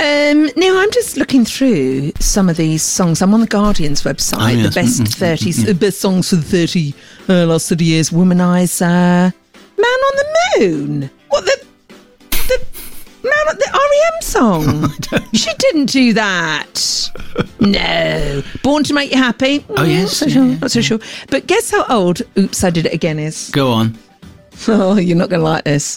[0.00, 3.20] Um, now I'm just looking through some of these songs.
[3.20, 4.74] I'm on the Guardian's website, Oh, yes.
[4.74, 6.94] the best Mm, mm, 30s, uh, best songs for the 30
[7.28, 8.08] uh, last 30 years.
[8.10, 8.80] Womanizer,
[9.76, 11.10] Man on the Moon.
[11.28, 11.64] What the
[12.30, 12.64] the
[13.22, 15.24] Man on the REM song?
[15.34, 17.10] she didn't do that.
[17.60, 19.62] No, Born to Make You Happy.
[19.76, 20.44] Oh, yes, not so yeah, sure.
[20.46, 20.98] yeah, not so sure.
[21.28, 23.50] But guess how old "Oops, I Did It Again" is?
[23.50, 23.98] Go on.
[24.68, 25.96] Oh, you're not going to like this.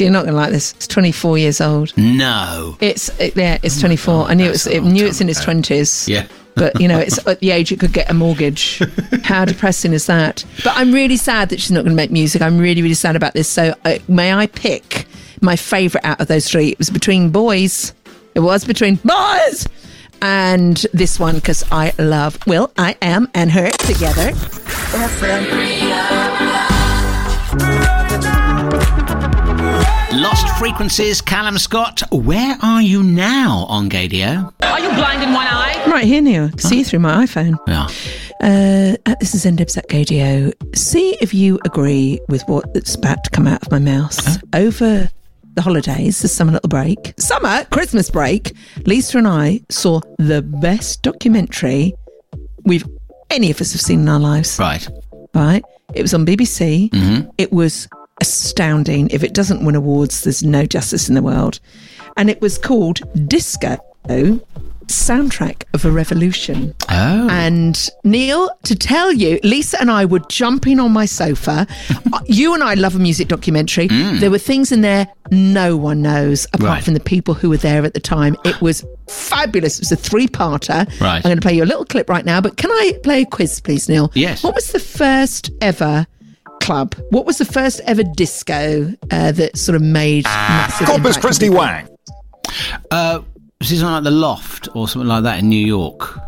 [0.00, 0.72] You're not going to like this.
[0.74, 1.96] It's 24 years old.
[1.96, 2.76] No.
[2.80, 4.26] It's it, yeah, it's 24.
[4.26, 6.08] I knew it's it knew it's in its 20s.
[6.08, 6.26] Yeah.
[6.54, 8.82] But you know, it's at the age it could get a mortgage.
[9.22, 10.44] How depressing is that?
[10.64, 12.42] But I'm really sad that she's not going to make music.
[12.42, 13.48] I'm really really sad about this.
[13.48, 15.06] So uh, may I pick
[15.40, 16.68] my favourite out of those three?
[16.68, 17.92] It was between boys.
[18.34, 19.68] It was between boys
[20.20, 24.32] and this one because I love Will I Am and her together.
[30.12, 32.02] Lost Frequencies, Callum Scott.
[32.10, 34.52] Where are you now on Gaydio?
[34.62, 35.74] Are you blind in one eye?
[35.84, 36.50] I'm right here, Neil.
[36.52, 37.58] I See you through my iPhone.
[37.68, 37.88] Yeah.
[38.40, 40.52] Uh, this is Ndebs at Gaydio.
[40.74, 44.42] See if you agree with what's about to come out of my mouth.
[44.54, 45.10] Over
[45.54, 48.54] the holidays, the summer little break, summer, Christmas break,
[48.86, 51.92] Lisa and I saw the best documentary
[52.64, 52.86] we've
[53.30, 54.58] any of us have seen in our lives.
[54.58, 54.88] Right.
[55.34, 55.62] Right?
[55.94, 56.88] It was on BBC.
[56.90, 57.28] Mm-hmm.
[57.36, 57.88] It was
[58.20, 59.08] astounding.
[59.10, 61.60] If it doesn't win awards, there's no justice in the world.
[62.16, 63.78] And it was called Disco
[64.86, 66.74] Soundtrack of a Revolution.
[66.88, 67.28] Oh.
[67.30, 71.66] And Neil, to tell you, Lisa and I were jumping on my sofa.
[72.10, 73.86] Uh, you and I love a music documentary.
[73.88, 76.68] There were things in there no one knows apart Mm.
[76.68, 76.84] Right.
[76.84, 78.34] from the people who were there at the time.
[78.46, 79.76] It was fabulous.
[79.78, 80.86] It was a three parter.
[81.02, 81.16] Right.
[81.16, 83.26] I'm going to play you a little clip right now, but can I play a
[83.26, 84.10] quiz, please, Neil?
[84.14, 84.42] Yes.
[84.42, 86.06] What was the first ever
[86.68, 86.94] club?
[87.08, 91.58] What was the first ever disco uh, that sort of made massive Corpus Christi people?
[91.60, 91.88] Wang.
[92.90, 93.20] Uh,
[93.58, 96.18] this is like the Loft or something like that in New York.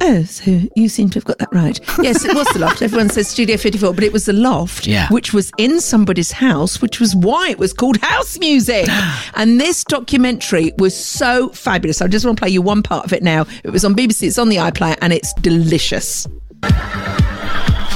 [0.00, 1.78] Oh, so you seem to have got that right.
[2.02, 2.82] Yes, it was the loft.
[2.88, 5.08] Everyone says Studio 54, but it was the loft, Yeah.
[5.08, 8.86] which was in somebody's house, which was why it was called house music.
[9.34, 12.02] and this documentary was so fabulous.
[12.02, 13.46] I just want to play you one part of it now.
[13.62, 16.26] It was on BBC, it's on the iPlayer, and it's delicious.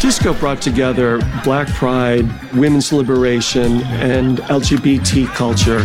[0.01, 5.85] Disco brought together black pride, women's liberation, and LGBT culture.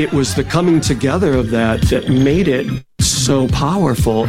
[0.00, 4.24] It was the coming together of that that made it so powerful.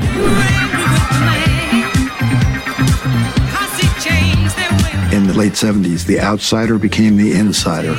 [5.16, 7.94] In the late 70s, the outsider became the insider.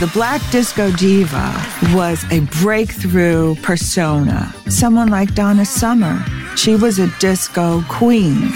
[0.00, 1.52] The Black Disco Diva
[1.92, 4.52] was a breakthrough persona.
[4.68, 6.24] Someone like Donna Summer.
[6.56, 8.52] She was a disco queen.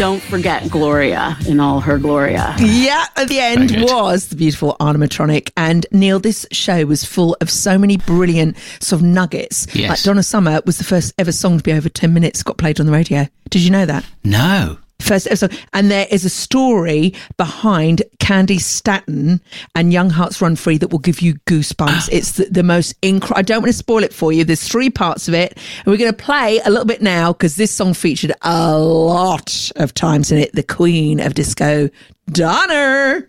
[0.00, 2.54] Don't forget Gloria in all her Gloria.
[2.58, 5.50] Yeah, at the end was the beautiful animatronic.
[5.58, 9.66] And Neil, this show was full of so many brilliant sort of nuggets.
[9.74, 9.90] Yes.
[9.90, 12.80] Like Donna Summer was the first ever song to be over 10 minutes, got played
[12.80, 13.28] on the radio.
[13.50, 14.06] Did you know that?
[14.24, 14.78] No.
[15.00, 15.58] First episode.
[15.72, 19.40] And there is a story behind Candi Staton
[19.74, 21.88] and Young Hearts Run Free that will give you goosebumps.
[21.88, 22.08] Ah.
[22.12, 23.38] it's the, the most incredible.
[23.38, 24.44] I don't want to spoil it for you.
[24.44, 25.56] There's three parts of it.
[25.78, 29.70] And we're going to play a little bit now because this song featured a lot
[29.76, 30.52] of times in it.
[30.52, 31.88] The Queen of Disco,
[32.26, 33.26] Donna.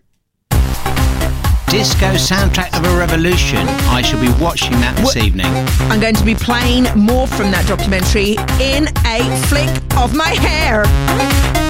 [1.72, 3.66] Disco Soundtrack of a Revolution.
[3.88, 5.46] I shall be watching that this evening.
[5.90, 11.61] I'm going to be playing more from that documentary in a flick of my hair.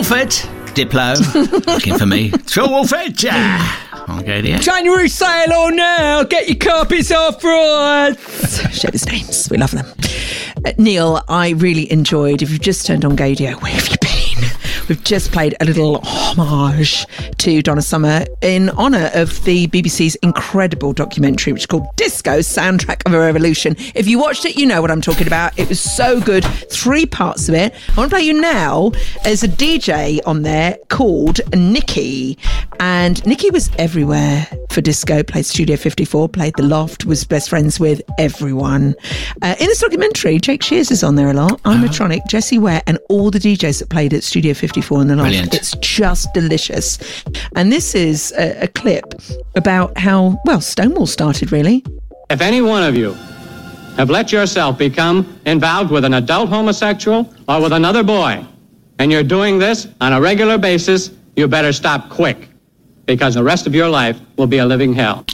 [0.00, 0.30] Woolford,
[0.74, 2.30] Diplo, looking for me.
[2.30, 3.76] Phil Woolford, yeah.
[4.08, 4.56] Okay, dear.
[4.58, 6.22] January sale on now.
[6.22, 8.14] Get your copies off right.
[8.72, 9.50] Shows names.
[9.50, 9.84] We love them.
[10.64, 12.40] Uh, Neil, I really enjoyed.
[12.40, 13.99] If you've just turned on Gaydio, where have you been?
[14.90, 17.06] We've just played a little homage
[17.38, 23.06] to Donna Summer in honour of the BBC's incredible documentary, which is called Disco Soundtrack
[23.06, 23.76] of a Revolution.
[23.94, 25.56] If you watched it, you know what I'm talking about.
[25.56, 26.44] It was so good.
[26.72, 27.72] Three parts of it.
[27.72, 28.90] I want to play you now.
[29.22, 32.36] There's a DJ on there called Nikki.
[32.80, 37.78] And Nikki was everywhere for disco, played Studio 54, played The Loft, was best friends
[37.78, 38.96] with everyone.
[39.42, 41.60] Uh, in this documentary, Jake Shears is on there a lot.
[41.64, 45.16] Ana Matronic, Jessie Ware, and all the DJs that played at Studio 54 and The
[45.16, 45.28] Loft.
[45.28, 45.54] Brilliant.
[45.54, 46.98] It's just delicious.
[47.56, 49.14] And this is a, a clip
[49.54, 51.84] about how, well, Stonewall started, really.
[52.30, 53.12] If any one of you
[53.96, 58.44] have let yourself become involved with an adult homosexual or with another boy,
[58.98, 62.48] and you're doing this on a regular basis, you better stop quick
[63.06, 65.24] because the rest of your life will be a living hell.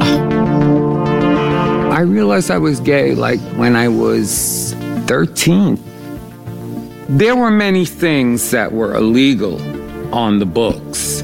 [1.97, 4.75] I realized I was gay like when I was
[5.07, 5.77] 13.
[7.09, 9.63] There were many things that were illegal
[10.13, 11.23] on the books.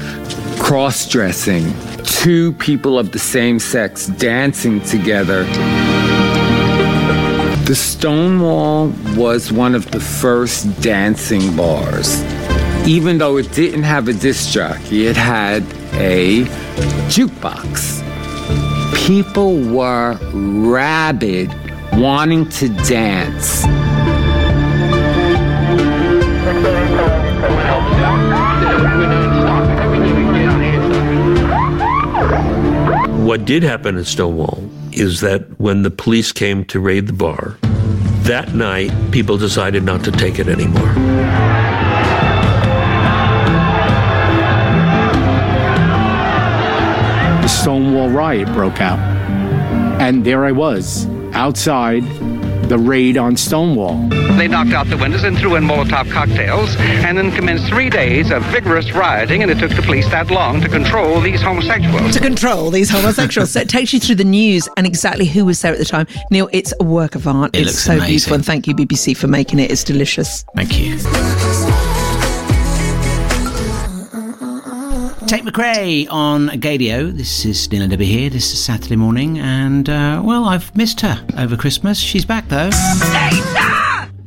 [0.57, 1.73] Cross dressing,
[2.05, 5.43] two people of the same sex dancing together.
[7.65, 12.23] The Stonewall was one of the first dancing bars.
[12.87, 15.63] Even though it didn't have a disc jockey, it had
[15.95, 16.45] a
[17.09, 17.99] jukebox.
[19.05, 21.53] People were rabid
[21.93, 23.65] wanting to dance.
[33.25, 37.57] What did happen at Stonewall is that when the police came to raid the bar,
[38.23, 40.93] that night people decided not to take it anymore.
[47.41, 48.99] the Stonewall riot broke out.
[49.99, 52.03] And there I was, outside
[52.69, 54.07] the raid on Stonewall.
[54.37, 58.31] They knocked out the windows and threw in Molotov cocktails, and then commenced three days
[58.31, 62.13] of vigorous rioting, and it took the police that long to control these homosexuals.
[62.13, 63.51] To control these homosexuals.
[63.51, 66.07] so it takes you through the news and exactly who was there at the time.
[66.31, 67.55] Neil, it's a work of art.
[67.55, 68.07] It it's looks so amazing.
[68.09, 68.33] beautiful.
[68.35, 69.71] And thank you, BBC, for making it.
[69.71, 70.43] It's delicious.
[70.55, 70.97] Thank you.
[75.33, 77.11] Tate McRae on Gaydio.
[77.11, 78.29] This is and Debbie here.
[78.29, 81.97] This is Saturday morning, and uh, well, I've missed her over Christmas.
[81.97, 82.69] She's back though.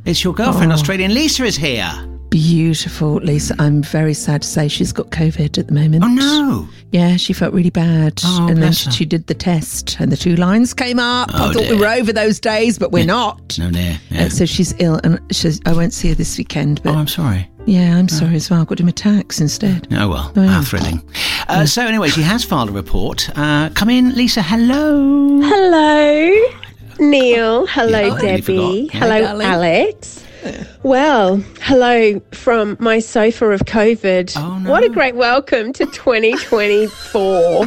[0.05, 0.75] It's your girlfriend, Oh.
[0.75, 1.89] Australian Lisa, is here.
[2.29, 3.55] Beautiful, Lisa.
[3.57, 6.03] I'm very sad to say she's got COVID at the moment.
[6.03, 6.67] Oh, no.
[6.91, 8.19] Yeah, she felt really bad.
[8.25, 11.29] Oh, and then she, she did the test, and the two lines came up.
[11.33, 13.57] Oh, I thought we were over those days, but we're not.
[13.57, 13.95] No, no.
[14.13, 16.83] Uh, so she's ill, and she's, I won't see her this weekend.
[16.83, 17.49] But Oh, I'm sorry.
[17.67, 18.61] Yeah, I'm sorry as well.
[18.61, 19.87] I've got him attacks instead.
[19.91, 20.47] Oh well, Oh, yeah.
[20.49, 21.01] how thrilling.
[21.49, 23.29] Uh, so anyway, she has filed a report.
[23.35, 24.41] Uh, come in, Lisa.
[24.41, 25.41] Hello.
[25.41, 26.31] Hello,
[26.99, 27.65] Neil.
[27.67, 28.87] Hello, Yeah, I nearly Debbie.
[28.93, 29.43] Hello, Hi.
[29.43, 30.23] Alex.
[30.83, 34.33] Well, hello from my sofa of COVID.
[34.37, 37.65] Oh, What a great welcome to 2024.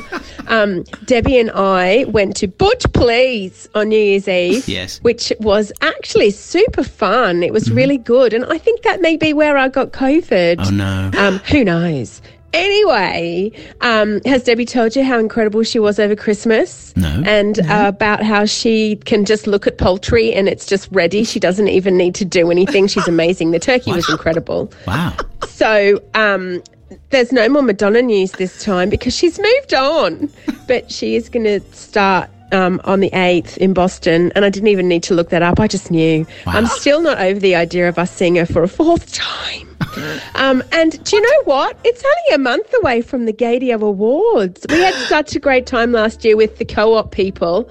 [0.48, 4.68] um, Debbie and I went to Butch Please on New Year's Eve.
[4.68, 4.98] Yes.
[5.02, 7.42] Which was actually super fun.
[7.42, 7.74] It was Mm-hmm.
[7.76, 8.32] really good.
[8.32, 10.64] And I think that may be where I got COVID.
[10.66, 11.10] Oh no.
[11.18, 12.22] Um, who knows?
[12.52, 16.94] Anyway, um, has Debbie told you how incredible she was over Christmas?
[16.96, 17.22] No.
[17.24, 21.22] And uh, about how she can just look at poultry and it's just ready.
[21.22, 22.88] She doesn't even need to do anything.
[22.88, 23.52] She's amazing.
[23.52, 24.72] The turkey was incredible.
[24.86, 25.16] Wow.
[25.48, 26.62] So, um,
[27.10, 30.28] there's no more Madonna news this time because she's moved on.
[30.66, 34.32] But she is going to start um, on the 8th in Boston.
[34.34, 35.60] And I didn't even need to look that up.
[35.60, 36.26] I just knew.
[36.46, 39.66] I'm still not over the idea of us seeing her for a fourth time.
[40.36, 41.76] Um, and do you know what?
[41.84, 44.64] It's only a month away from the Gaydio Awards.
[44.68, 47.68] We had such a great time last year with the co op people.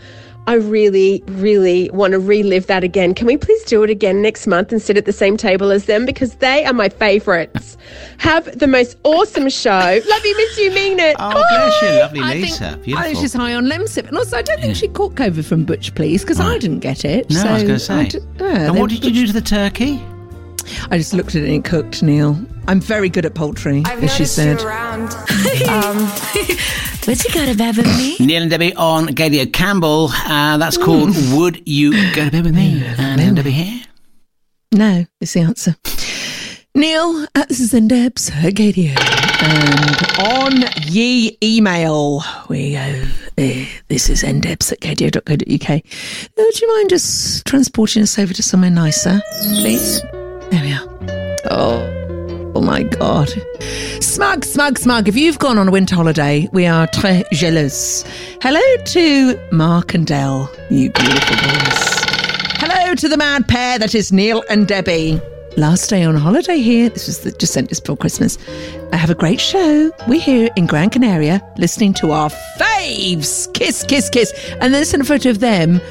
[0.50, 3.14] I really, really want to relive that again.
[3.14, 5.86] Can we please do it again next month and sit at the same table as
[5.86, 6.08] them?
[6.08, 7.78] Because they are my favourites.
[8.18, 10.00] Have the most awesome show.
[10.08, 11.16] Love you, miss you, mean it.
[11.20, 12.80] Oh, bless you, lovely I Lisa.
[12.84, 14.08] think, I think she's high on Lemsip.
[14.08, 17.06] And also, I don't think she caught COVID from Butch, please, because I didn't get
[17.06, 17.30] it.
[17.30, 18.08] No, so I was going to say.
[18.08, 20.02] d- yeah, and what did you do to the turkey?
[20.90, 22.44] I just looked at it and it cooked, Neil.
[22.68, 24.58] I'm very good at poultry, as she said.
[27.10, 28.15] what you got to bed with me?
[28.19, 30.10] Neil and Debbie on Gaydio Campbell.
[30.13, 32.86] Uh, that's called Would You Go to Bed With Me?
[32.86, 33.82] Uh, Neil and Debbie here.
[34.72, 35.76] No, is the answer.
[36.76, 38.95] Neil, uh, this is Ndebs at Gaydio.
[39.41, 43.04] And on ye email, we go,
[43.39, 45.69] uh, this is ndebs at gaydio.co.uk.
[45.69, 45.80] Uh,
[46.38, 49.22] would you mind just transporting us over to somewhere nicer,
[49.62, 50.02] please?
[50.52, 51.38] There we are.
[51.50, 52.00] Oh,
[52.56, 53.30] oh my God.
[54.02, 55.08] Smug, smug, smug.
[55.08, 58.04] If you've gone on a winter holiday, we are très jealous.
[58.42, 62.06] Hello to Mark and Dell, you beautiful boys.
[62.62, 65.22] Hello to the mad pair that is Neil and Debbie.
[65.58, 66.90] last day on holiday here.
[66.90, 68.38] This was the, just sent this before Christmas.
[68.92, 69.92] I have a great show.
[70.08, 73.52] We're here in Gran Canaria listening to our faves.
[73.54, 74.34] Kiss, kiss, kiss.
[74.62, 75.82] And then sent a photo of them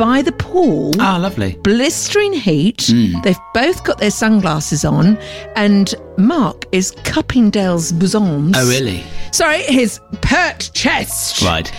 [0.00, 0.92] by the pool.
[0.98, 1.56] Ah, lovely.
[1.62, 2.78] Blistering heat.
[2.78, 3.22] Mm.
[3.22, 5.18] They've both got their sunglasses on,
[5.56, 8.56] and Mark is cupping Dale's bosoms.
[8.56, 9.04] Oh, really?
[9.30, 11.42] Sorry, his pert chest.
[11.42, 11.70] Right.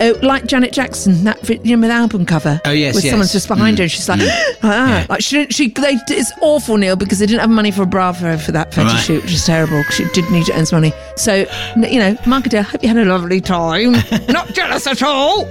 [0.00, 2.60] Oh, like Janet Jackson, that you know, the album cover.
[2.64, 3.10] Oh, yes, where yes.
[3.10, 4.54] someone's just behind her, Mm, and she's like, mm.
[4.62, 5.52] ah, like she didn't.
[5.52, 8.52] She they, it's awful, Neil, because they didn't have money for a bra for, for
[8.52, 9.00] that photo Right.
[9.02, 10.92] shoot, which is terrible because She did need to earn some money.
[11.16, 11.46] So,
[11.76, 13.92] you know, Mark Adele, hope you had a lovely time.
[14.28, 15.48] Not jealous at all.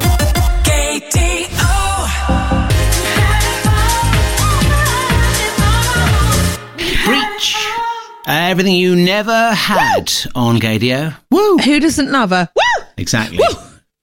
[8.31, 11.15] Everything you never had on Gaydio.
[11.31, 11.57] Woo!
[11.57, 12.47] Who doesn't love her?
[12.55, 12.85] Woo!
[12.97, 13.39] Exactly.
[13.39, 13.55] Woo!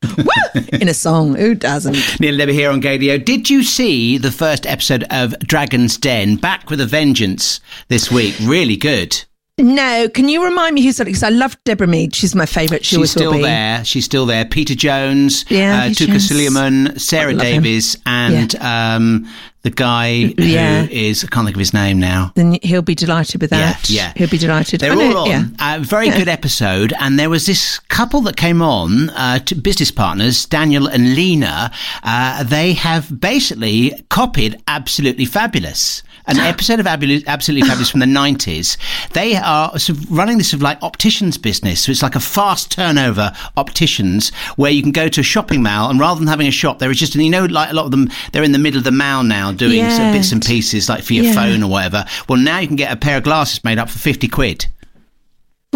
[0.73, 2.19] In a song, who doesn't?
[2.21, 3.25] Neil Levy here on Gaydio.
[3.25, 6.37] Did you see the first episode of Dragon's Den?
[6.37, 8.35] Back with a vengeance this week.
[8.43, 9.25] Really good.
[9.59, 11.11] No, can you remind me who's on it?
[11.11, 12.15] because I love Deborah Meaden.
[12.15, 12.85] She's my favourite.
[12.85, 13.45] She She's still will be.
[13.45, 13.85] there.
[13.85, 14.45] She's still there.
[14.45, 16.29] Peter Jones, Yeah, uh, Peter Touker Jones.
[16.29, 17.63] Suleyman, Sarah I love him.
[17.63, 19.29] Davies, and um,
[19.67, 20.85] the guy Yeah.
[20.85, 22.31] who is I can't think of his name now.
[22.37, 23.91] Then he'll be delighted with that.
[23.91, 24.13] Yeah, yeah.
[24.17, 24.81] he'll be delighted.
[24.81, 25.31] They're I know, all on.
[25.59, 25.77] yeah.
[25.77, 26.19] A very Yeah.
[26.19, 26.93] good episode.
[27.01, 31.73] And there was this couple that came on, uh, to business partners, Daniel and Lena.
[32.05, 36.03] Uh, they have basically copied Absolutely Fabulous.
[36.29, 37.23] An episode of Absolutely
[37.69, 38.77] Fabulous from the 90s.
[39.13, 41.83] They are sort of running this sort of like opticians business.
[41.83, 45.89] So it's like a fast turnover opticians where you can go to a shopping mall
[45.89, 47.85] and rather than having a shop, there is just, and you know, like a lot
[47.85, 50.45] of them, they're in the middle of the mall now doing sort of bits and
[50.45, 51.33] pieces like for your Yeah.
[51.35, 52.05] phone or whatever.
[52.29, 54.67] Well, now you can get a pair of glasses made up for 50 quid.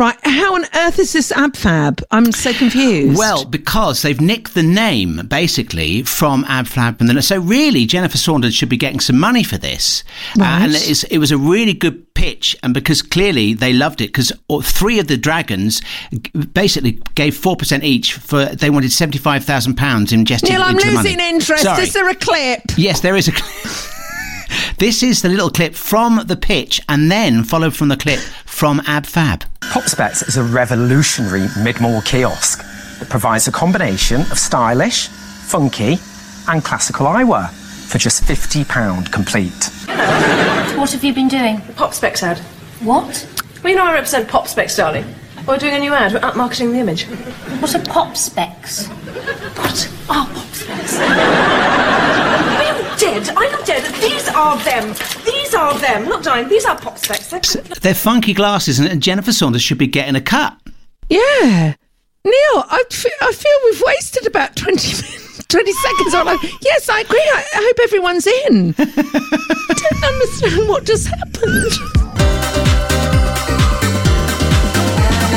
[0.01, 2.03] Right, how on earth is this AbFab?
[2.11, 3.19] I'm so confused.
[3.19, 8.55] Well, because they've nicked the name basically from AbFab, and then so really Jennifer Saunders
[8.55, 10.03] should be getting some money for this.
[10.39, 10.63] Uh, Right.
[10.63, 14.33] and it's, it was a really good pitch, and because clearly they loved it, because
[14.63, 15.83] three of the dragons
[16.55, 20.77] basically gave four percent each for they wanted seventy five thousand pounds ingested Neil, I'm
[20.77, 21.11] into the money.
[21.11, 21.63] losing interest.
[21.65, 21.83] Sorry.
[21.83, 22.63] Is there a clip?
[22.79, 23.33] Yes, there is a.
[23.37, 23.67] clip
[24.79, 28.19] this is the little clip from the pitch, and then followed from the clip
[28.61, 29.47] from AbFab.
[29.61, 32.63] PopSpecs is a revolutionary mid-mall kiosk
[32.99, 35.97] that provides a combination of stylish, funky,
[36.47, 37.49] and classical eyewear
[37.89, 39.71] for just £50 complete.
[40.77, 41.63] What have you been doing?
[41.75, 42.37] Pop Specs ad.
[42.81, 43.27] What?
[43.63, 45.07] Well, you know I represent Pop Specs, darling.
[45.49, 46.13] We're doing a new ad.
[46.13, 47.05] We're up marketing the image.
[47.63, 48.89] What are Pop Specs?
[48.89, 50.99] What are Pop Specs?
[50.99, 52.30] Are you
[53.01, 53.31] dead?
[53.37, 53.85] Are you dead?
[54.01, 54.95] These are them.
[55.25, 56.09] These are them.
[56.09, 56.49] Not dying.
[56.49, 57.29] These are Pop Specs.
[57.55, 60.57] They're- They're funky glasses, and Jennifer Saunders should be getting a cut.
[61.09, 61.75] Yeah.
[62.25, 62.35] Neil,
[62.71, 66.15] I fe- I feel we've wasted about 20 minutes, 20 seconds.
[66.15, 67.19] I'm like, yes, I agree.
[67.19, 68.75] I, I hope everyone's in.
[68.79, 71.73] I don't understand what just happened.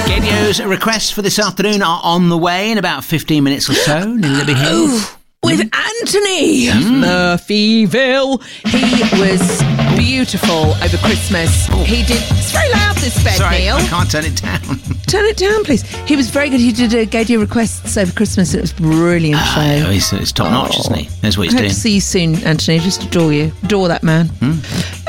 [0.08, 4.14] Gaydio's requests for this afternoon are on the way in about 15 minutes or so.
[4.14, 5.00] Neil Libby Hill.
[5.44, 7.04] With Anthony Mm.
[7.04, 8.42] Murphyville.
[8.68, 11.68] He was beautiful over Christmas.
[11.86, 12.22] He did.
[12.32, 13.76] It's very loud, this bed, Sorry, Neil.
[13.76, 14.62] I can't turn it down.
[15.08, 15.84] Turn it down, please.
[16.08, 16.60] He was very good.
[16.60, 18.56] He did a Gaydio requests over Christmas.
[18.56, 19.62] It was brilliant show.
[19.86, 21.08] Oh, he's, he's top notch, isn't he?
[21.22, 21.70] That's what I he's hope doing.
[21.70, 22.80] to see you soon, Anthony.
[22.80, 23.52] Just adore you.
[23.64, 24.32] Adore that man.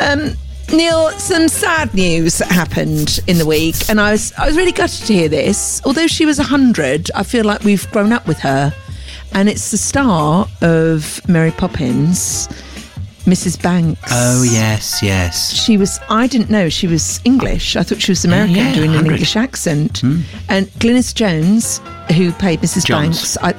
[0.02, 0.32] Um,
[0.74, 4.72] Neil, some sad news that happened in the week, and I was I was really
[4.72, 5.80] gutted to hear this.
[5.86, 8.74] Although she was hundred, I feel like we've grown up with her,
[9.34, 12.48] and it's the star of Mary Poppins,
[13.24, 13.60] Mrs.
[13.60, 14.00] Banks.
[14.10, 15.52] Oh, yes, yes.
[15.52, 15.98] She was.
[16.08, 17.76] I didn't know she was English.
[17.76, 19.98] I thought she was American, yeah, doing an English accent.
[19.98, 20.20] Hmm.
[20.48, 21.78] And Glynis Jones,
[22.16, 22.86] who played Mrs.
[22.86, 23.36] Johns.
[23.36, 23.54] Banks, I,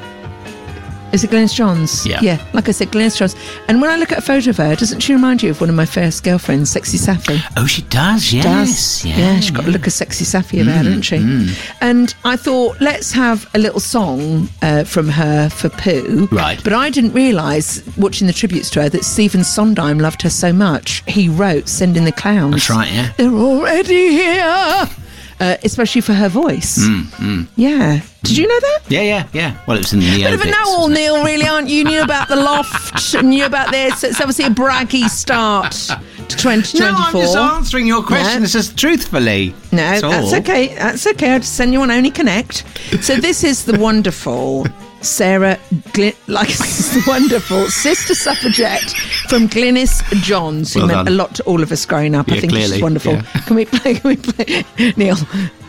[1.15, 2.05] is it Glynis Johns?
[2.05, 2.19] Yeah.
[2.21, 3.35] Yeah, like I said, Glynis Johns.
[3.67, 5.69] And when I look at a photo of her, doesn't she remind you of one
[5.69, 7.39] of my first girlfriends, Sexy Sapphy?
[7.57, 8.43] Oh, she does, yes.
[8.43, 9.05] Does.
[9.05, 11.55] Yeah, Yeah, she's got a look of Sexy Sapphy about her, Mm, hasn't she?
[11.81, 16.27] And I thought, let's have a little song uh, from her for Pooh.
[16.31, 16.61] Right.
[16.63, 20.51] But I didn't realise, watching the tributes to her, that Stephen Sondheim loved her so
[20.53, 21.01] much.
[21.07, 22.51] He wrote Send in the Clowns.
[22.55, 23.13] That's right, yeah.
[23.17, 24.89] They're already here.
[25.37, 26.77] Uh, especially for her voice.
[26.79, 27.47] Mm, mm.
[27.57, 27.99] Yeah.
[28.23, 28.79] Did you know that?
[28.87, 29.57] Yeah, yeah, yeah.
[29.67, 31.83] Well, it was in the Bit of a know-all, Neil, really, aren't you?
[31.83, 34.03] Knew about the loft, and knew about this.
[34.05, 36.79] It's obviously a braggy start to 2024.
[36.79, 38.39] No, I'm just answering your question.
[38.39, 38.43] No.
[38.45, 39.53] It's just truthfully.
[39.73, 40.73] No, That's that's okay.
[40.73, 41.33] That's okay.
[41.33, 42.63] I'll just send you on Only Connect.
[43.03, 44.65] So this is the wonderful
[45.05, 45.57] Sarah,
[45.93, 48.89] Gl- like this wonderful sister suffragette
[49.29, 51.07] from Glynis Johns, who Well meant done.
[51.07, 52.31] a lot to all of us growing up.
[52.31, 53.13] I think clearly, she's wonderful.
[53.13, 53.21] yeah.
[53.45, 53.95] Can we play?
[53.95, 54.63] Can we play?
[54.97, 55.15] Neil,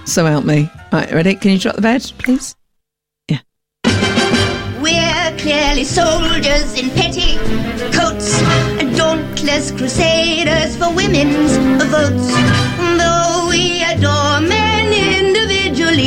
[0.04, 0.70] so help me.
[0.92, 1.34] Right, ready?
[1.34, 2.56] Can you drop the bed, please?
[3.28, 3.38] Yeah.
[4.80, 8.40] We're clearly soldiers in petticoats.
[8.80, 9.36] And don't
[9.76, 12.28] crusaders for women's votes.
[12.98, 14.55] Though we adore men individually,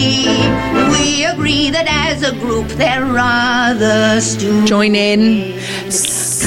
[0.09, 4.67] we agree that as a group they're rather stupid.
[4.67, 5.53] Join in.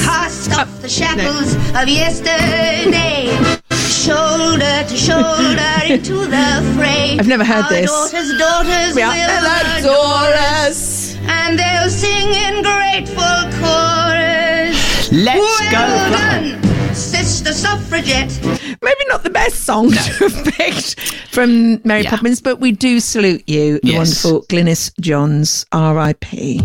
[0.03, 3.31] Cast off the shackles of yesterday.
[3.71, 7.17] Shoulder to shoulder into the fray.
[7.19, 7.89] I've never heard Our this.
[7.89, 10.33] Daughters, daughters Yeah, will they'll adore
[10.65, 11.15] us.
[11.27, 15.11] And they'll sing in grateful chorus.
[15.11, 16.61] Let's well go done,
[16.95, 18.39] Sister Suffragette.
[18.81, 20.99] Maybe not the best song to have picked
[21.31, 22.11] from Mary Yeah.
[22.11, 24.23] Poppins, but we do salute you, the Yes.
[24.25, 26.61] wonderful Glynis Johns, R.I.P.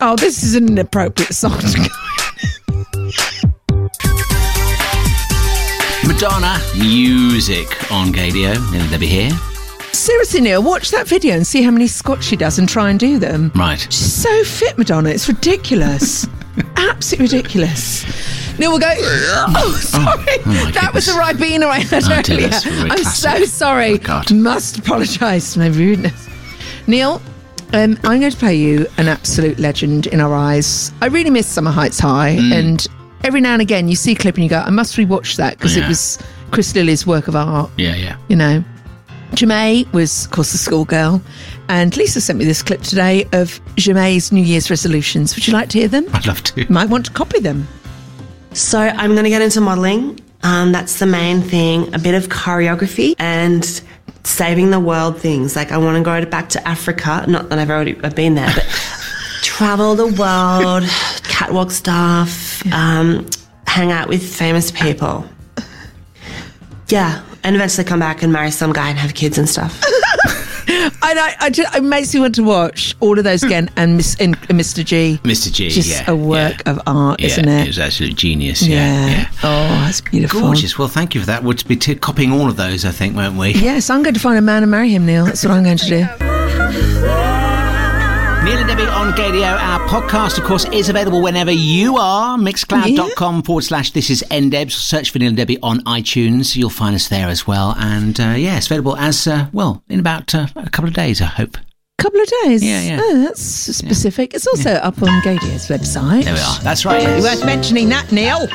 [0.00, 1.84] Oh, this is an inappropriate song to go.
[6.06, 8.54] Madonna music on Gaydio.
[8.72, 9.30] Neil and Debbie here.
[9.92, 12.98] Seriously, Neil, watch that video and see how many squats she does and try and
[12.98, 13.52] do them.
[13.54, 13.78] Right.
[13.80, 15.10] She's so fit, Madonna.
[15.10, 16.26] It's ridiculous.
[16.76, 18.04] Absolutely ridiculous.
[18.58, 18.92] Neil will go.
[19.54, 20.24] Oh, sorry.
[20.46, 22.48] oh my that was the Ribena I had Oh, earlier.
[22.48, 23.48] really I'm so classic.
[23.48, 24.00] sorry.
[24.32, 26.28] Must apologise for my rudeness.
[26.86, 27.20] Neil,
[27.72, 30.92] um, I'm going to play you an absolute legend in our eyes.
[31.00, 32.52] I really miss Summer Heights High, Mm.
[32.52, 32.86] and
[33.24, 35.56] every now and again you see a clip and you go, I must rewatch that
[35.58, 35.84] because Yeah.
[35.84, 36.18] it was
[36.50, 38.16] Chris Lilley's work of art Yeah, yeah.
[38.28, 38.62] you know.
[39.32, 41.22] Ja'mie was, of course, the schoolgirl.
[41.68, 45.34] And Lisa sent me this clip today of Ja'mie's New Year's resolutions.
[45.34, 46.04] Would you like to hear them?
[46.12, 46.70] I'd love to.
[46.70, 47.66] Might want to copy them.
[48.54, 50.20] So I'm going to get into modelling.
[50.42, 51.94] Um, that's the main thing.
[51.94, 53.64] A bit of choreography and
[54.24, 55.56] saving the world things.
[55.56, 57.24] Like I want to go to- back to Africa.
[57.28, 58.64] Not that I've already I've been there, but
[59.42, 60.84] travel the world,
[61.24, 63.28] catwalk stuff, um,
[63.66, 65.24] hang out with famous people.
[66.88, 69.82] Yeah, and eventually come back and marry some guy and have kids and stuff.
[71.12, 73.48] And I, I just, it makes me want to watch all of those hmm.
[73.48, 74.82] again and, Miss, and Mr.
[74.82, 75.20] G.
[75.24, 75.52] Mr.
[75.52, 77.64] G, Just yeah, a work of art, Yeah, isn't it?
[77.64, 78.62] It was absolute genius.
[78.62, 79.08] Yeah.
[79.08, 79.30] yeah.
[79.42, 80.40] Oh, that's beautiful.
[80.40, 80.78] Gorgeous.
[80.78, 81.44] Well, thank you for that.
[81.44, 83.50] We'll be t- copying all of those, I think, won't we?
[83.52, 85.26] Yes, I'm going to find a man and marry him, Neil.
[85.26, 87.28] That's what I'm going to do.
[88.44, 89.56] Neil and Debbie on Gaydio.
[89.56, 92.36] Our podcast, of course, is available whenever you are.
[92.36, 94.72] Mixcloud.com forward slash this is NDebs.
[94.72, 96.56] Search for Neil and Debbie on iTunes.
[96.56, 97.76] You'll find us there as well.
[97.78, 101.20] And uh, yeah, it's available as uh, well in about uh, a couple of days,
[101.20, 101.56] I hope.
[102.02, 102.64] Couple of days.
[102.64, 102.98] Yeah, yeah.
[103.00, 104.34] Oh, that's specific.
[104.34, 106.24] It's also up on Gaydio's website.
[106.24, 106.58] There we are.
[106.58, 107.22] That's right, yes.
[107.22, 108.48] Worth mentioning that, Neil.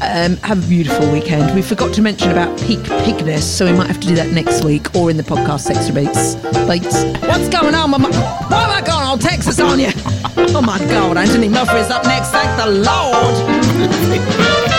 [0.00, 1.54] Um, have a beautiful weekend.
[1.54, 4.64] We forgot to mention about peak pigness, so we might have to do that next
[4.64, 6.36] week or in the podcast Extra Beats.
[6.66, 7.04] Beats.
[7.26, 7.90] What's going on?
[7.90, 8.08] Mama?
[8.48, 9.90] Why am I going all Texas on you?
[10.50, 12.30] Oh my God, Anthony Murphy's up next.
[12.30, 14.68] Thank the Lord.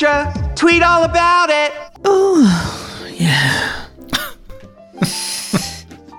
[0.00, 1.72] Extra, tweet all about it.
[2.04, 3.84] Oh, yeah.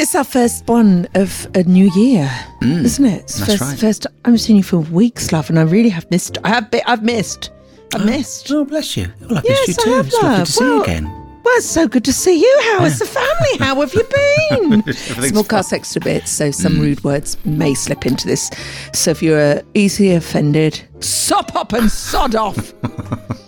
[0.01, 2.29] it's our first one of a new year,
[2.61, 3.21] isn't it?
[3.23, 3.79] It's Mm, that's first, right.
[3.79, 6.37] First, I haven't seen you for weeks, love, and I really have missed.
[6.43, 6.69] I have.
[6.69, 7.51] Be, I've missed.
[7.95, 8.51] I've missed.
[8.51, 9.07] Oh, bless you.
[9.21, 9.91] Well, I've yes, missed you too.
[9.93, 10.45] I have, It's love.
[10.47, 11.05] to see you Well, again.
[11.45, 12.59] Well, it's so good to see you.
[12.63, 13.57] How is the family?
[13.59, 14.03] How have you
[14.83, 14.93] been?
[14.93, 16.81] Small cast extra bits, so some Mm.
[16.81, 18.51] rude words may slip into this.
[18.93, 22.73] So if you're easily offended, sop up and sod off.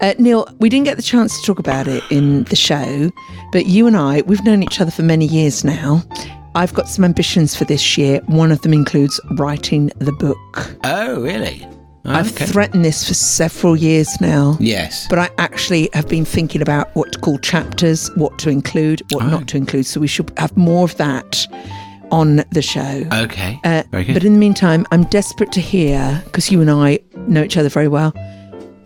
[0.00, 3.10] Uh, Neil, we didn't get the chance to talk about it in the show,
[3.52, 6.02] but you and I, we've known each other for many years now.
[6.54, 8.20] I've got some ambitions for this year.
[8.26, 10.76] One of them includes writing the book.
[10.84, 11.66] Oh, really?
[12.06, 14.56] I've threatened this for several years now.
[14.58, 15.06] Yes.
[15.08, 19.26] But I actually have been thinking about what to call chapters, what to include, what
[19.26, 19.84] not to include.
[19.84, 21.46] So we should have more of that
[22.10, 23.04] on the show.
[23.12, 23.60] Okay.
[23.64, 24.14] Uh, Very good.
[24.14, 27.68] But in the meantime, I'm desperate to hear, because you and I know each other
[27.68, 28.12] very well.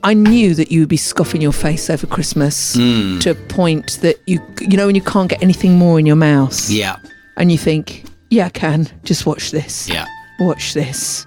[0.05, 3.21] I knew that you would be scoffing your face over Christmas Mm.
[3.23, 6.17] to a point that you, you know, when you can't get anything more in your
[6.17, 6.69] mouth.
[6.71, 6.97] Yeah.
[7.37, 8.89] And you think, yeah, I can.
[9.05, 9.89] Just watch this.
[9.89, 10.05] Yeah.
[10.41, 11.27] Watch this.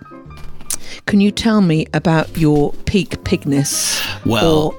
[1.08, 4.00] Can you tell me about your peak pigness?
[4.26, 4.76] Well,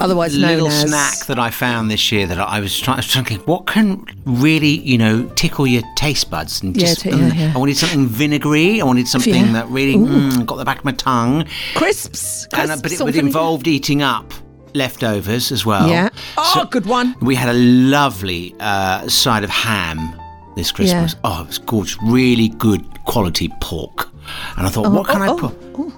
[0.00, 2.98] otherwise known little as snack that I found this year that I was trying, I
[2.98, 6.62] was thinking, what can really, you know, tickle your taste buds?
[6.62, 7.52] And Yeah, just, t- mm, yeah, yeah.
[7.54, 8.80] I wanted something vinegary.
[8.80, 9.52] I wanted something Yeah.
[9.52, 11.46] that really mm, got the back of my tongue.
[11.74, 12.46] crisps.
[12.52, 14.32] And, uh, but it would involved eating up
[14.74, 15.88] leftovers as well.
[15.88, 16.08] Yeah.
[16.36, 17.14] Oh, good one.
[17.20, 20.18] We had a lovely uh, side of ham
[20.56, 21.12] this Christmas.
[21.14, 21.20] Yeah.
[21.24, 21.98] Oh, it was gorgeous.
[22.02, 24.08] Really good quality pork.
[24.56, 25.92] And I thought, Oh, what can oh, I put?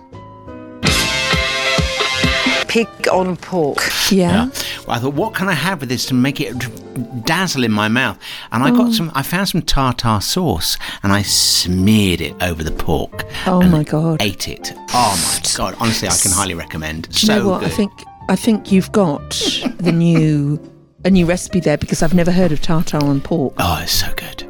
[2.74, 3.78] Pig on pork.
[4.10, 4.46] Yeah.
[4.84, 6.54] Well, I thought, what can I have with this to make it
[7.24, 8.18] dazzle in my mouth?
[8.50, 8.76] And I Oh.
[8.76, 9.12] got some.
[9.14, 13.26] I found some tartar sauce, and I smeared it over the pork.
[13.46, 14.20] Oh and my God.
[14.20, 14.72] Ate it.
[14.92, 15.76] Oh my god!
[15.78, 17.04] Honestly, I can highly recommend.
[17.10, 17.60] Do you so know what?
[17.60, 17.68] good.
[17.68, 17.92] I think
[18.28, 19.30] I think you've got
[19.78, 20.58] the new
[21.04, 23.54] a new recipe there because I've never heard of tartar on pork.
[23.58, 24.42] Oh, it's so good.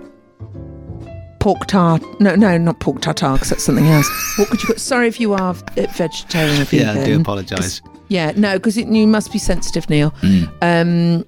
[1.41, 2.03] Pork tart?
[2.23, 4.09] No, no, not pork tartar because that's something else.
[4.39, 4.69] what could you?
[4.69, 4.81] Put?
[4.81, 7.83] Sorry if you are vegetarian or Yeah, I do apologise.
[8.09, 10.11] Yeah, no, because you must be sensitive, Neil.
[10.23, 10.49] Mm.
[10.63, 11.25] Um,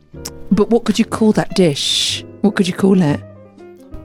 [0.50, 2.24] but what could you call that dish?
[2.42, 3.20] What could you call it?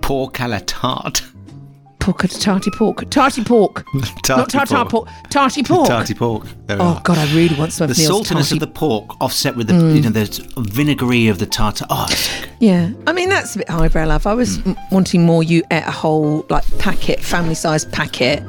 [0.01, 1.22] Pork a la tarte.
[1.99, 3.86] Pork, tarty pork, tarty pork,
[4.28, 5.88] not tartar pork, tarty pork.
[5.88, 6.45] Tarty pork.
[6.65, 6.99] There Oh.
[7.03, 9.74] God, I really want some The Neil's saltiness tarty of the pork offset with the
[9.76, 9.95] Mm.
[9.95, 11.86] you know the vinegary of the tartar.
[11.91, 12.47] Oh, so.
[12.59, 14.26] Yeah, I mean that's a bit highbrow, love.
[14.26, 14.69] I was Hmm.
[14.72, 15.43] m- wanting more.
[15.43, 18.41] You ate a whole like packet, family size packet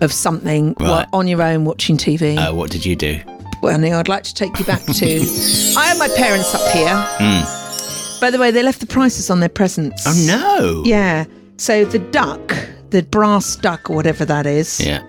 [0.00, 0.88] of something Right.
[0.88, 2.36] while on your own watching TV.
[2.36, 3.20] Uh, what did you do?
[3.66, 5.06] Well, I'd like to take you back to.
[5.78, 6.86] I had my parents up here.
[7.18, 8.20] Mm.
[8.20, 10.04] By the way, they left the prices on their presents.
[10.06, 10.82] Oh no!
[10.84, 11.24] Yeah.
[11.58, 12.54] So the duck,
[12.90, 15.02] the brass duck or whatever that is, Yeah.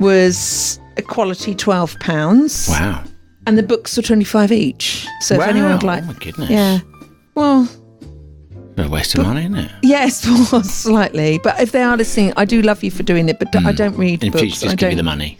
[0.00, 2.68] was a quality twelve pounds.
[2.68, 3.04] Wow.
[3.46, 5.06] And the books were twenty five each.
[5.20, 5.46] So if Wow.
[5.46, 6.50] anyone would like, Oh, my goodness.
[6.50, 6.78] yeah.
[7.34, 7.68] Well,
[8.78, 9.70] A waste of money, isn't it?
[9.82, 11.38] Yes, well, slightly.
[11.42, 13.38] But if they are listening, I do love you for doing it.
[13.38, 14.42] But I don't read In books.
[14.42, 15.38] future, I just give you don't- the money.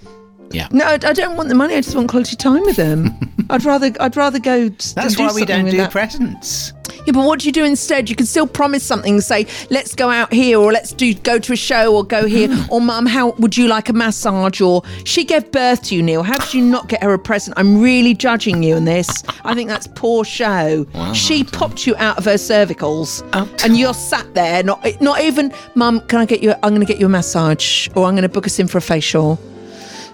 [0.50, 0.68] Yeah.
[0.70, 1.74] No, I, I don't want the money.
[1.74, 3.10] I just want quality time with them.
[3.50, 4.68] I'd rather, I'd rather go.
[4.68, 5.90] That's do why we don't do that.
[5.90, 6.72] presents.
[7.06, 8.10] Yeah, but what do you do instead?
[8.10, 9.14] You can still promise something.
[9.14, 12.26] and Say, let's go out here, or let's do go to a show, or go
[12.26, 14.60] here, or Mum, how would you like a massage?
[14.60, 16.22] Or she gave birth to you, Neil.
[16.24, 17.56] How did you not get her a present?
[17.58, 19.22] I'm really judging you in this.
[19.44, 20.86] I think that's poor show.
[20.94, 23.22] Wow, she popped you out of her cervicals,
[23.64, 26.00] and you're sat there, not not even, Mum.
[26.08, 26.52] Can I get you?
[26.62, 28.78] I'm going to get you a massage, or I'm going to book us in for
[28.78, 29.38] a facial.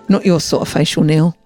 [0.08, 1.36] Not your sort of facial, Neil.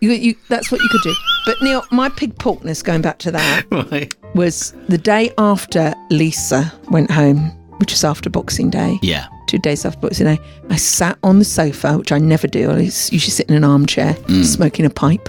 [0.00, 1.14] You, you, that's what you could do.
[1.46, 4.12] But Neil, my pig porkness, going back to that, Right.
[4.34, 7.38] was the day after Lisa went home,
[7.78, 8.98] which was after Boxing Day.
[9.02, 9.26] Yeah.
[9.46, 10.38] Two days after Boxing Day,
[10.70, 12.70] I sat on the sofa, which I never do.
[12.70, 14.44] I usually sit in an armchair, Mm.
[14.44, 15.28] smoking a pipe.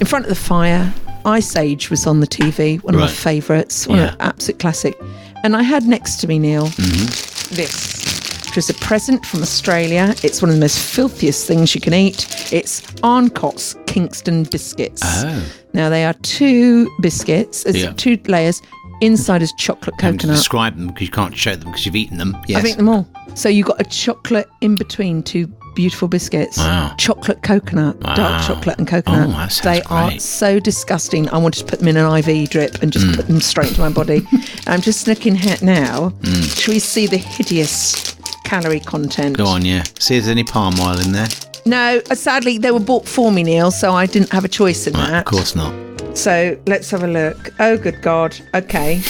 [0.00, 0.92] In front of the fire,
[1.24, 4.14] Ice Age was on the TV, one of my favourites, one Yeah.
[4.14, 5.00] of absolute classic.
[5.44, 7.54] And I had next to me, Neil, Mm-hmm.
[7.54, 8.13] this,
[8.54, 10.14] which was a present from Australia.
[10.22, 12.52] It's one of the most filthiest things you can eat.
[12.52, 15.02] It's Arnott's Kingston biscuits.
[15.04, 15.42] Oh.
[15.72, 17.64] Now they are two biscuits.
[17.66, 17.92] It's Yeah.
[17.96, 18.62] two layers.
[19.00, 20.36] Inside is chocolate coconut.
[20.36, 22.36] describe them because you can't show them because you've eaten them.
[22.46, 22.58] Yes.
[22.60, 23.08] I've eaten them all.
[23.34, 26.56] So you've got a chocolate in between two beautiful biscuits.
[26.56, 26.94] Wow.
[26.96, 28.14] Chocolate coconut, Wow.
[28.14, 29.30] dark chocolate and coconut.
[29.30, 31.28] Oh, they are so disgusting.
[31.30, 33.16] I wanted to put them in an IV drip and just Mm.
[33.16, 34.24] put them straight into my body.
[34.68, 36.12] I'm just looking here now.
[36.22, 36.56] Mm.
[36.62, 38.14] Shall we see the hideous
[38.44, 39.36] calorie content?
[39.36, 39.82] Go on, yeah.
[39.98, 41.28] See if there's any palm oil in there.
[41.66, 44.86] No, uh, sadly they were bought for me, Neil, so I didn't have a choice
[44.86, 45.18] in Right, that.
[45.20, 45.72] of course not.
[46.16, 47.52] So let's have a look.
[47.58, 48.36] Oh, good God.
[48.54, 49.00] Okay.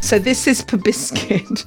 [0.00, 1.64] So this is per biscuit.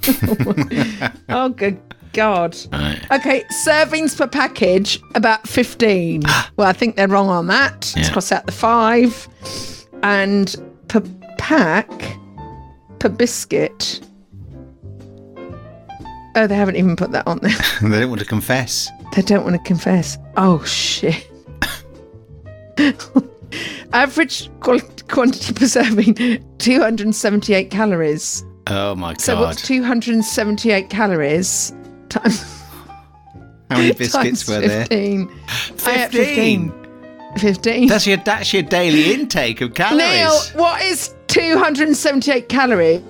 [1.30, 1.80] oh, good
[2.14, 2.58] God.
[2.72, 3.00] Right.
[3.12, 6.24] Okay, servings per package, about 15.
[6.58, 7.94] well, I think they're wrong on that.
[7.96, 8.12] Let's Yeah.
[8.12, 9.28] cross out the five.
[10.02, 10.54] And
[10.90, 11.02] per
[11.38, 11.90] pack,
[13.00, 14.02] per biscuit.
[16.36, 17.52] Oh, they haven't even put that on there.
[17.82, 18.90] they don't want to confess.
[19.16, 20.18] They don't want to confess.
[20.38, 21.30] Oh shit.
[23.94, 26.16] Average qual- quantity per serving
[26.58, 28.44] 278 calories.
[28.68, 29.22] Oh my god.
[29.22, 31.74] So what's 278 calories
[32.10, 32.42] times
[33.70, 34.86] How many biscuits were there?
[34.86, 35.28] 15.
[35.78, 36.74] 15.
[37.38, 37.88] 15.
[37.88, 39.98] That's your that's your daily intake of calories.
[40.00, 40.32] Neil,
[40.62, 43.02] what is 278 calories?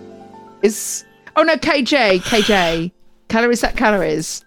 [0.62, 1.04] Is
[1.36, 2.92] oh no, kj, kj.
[3.34, 4.46] Calories that calories.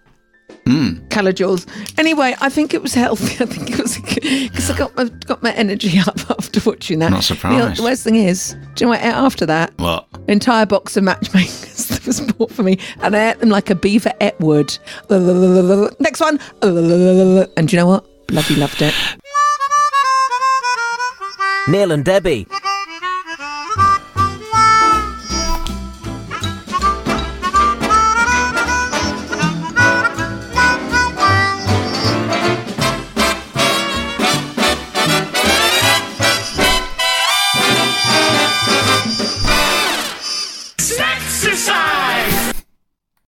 [0.63, 1.05] Mm.
[1.09, 1.67] Calojoules.
[1.99, 3.33] Anyway, I think it was healthy.
[3.43, 7.11] I think it was because I got my got my energy up after watching that.
[7.11, 7.57] Not surprised.
[7.57, 9.77] Neil, the worst thing is, do you know what I ate after that?
[9.77, 10.07] What?
[10.29, 13.75] Entire box of matchmakers that was bought for me, and I ate them like a
[13.75, 14.77] beaver ate wood.
[15.99, 18.27] Next one, and do you know what?
[18.27, 18.95] Bloody loved it.
[21.67, 22.47] Neil and Debbie.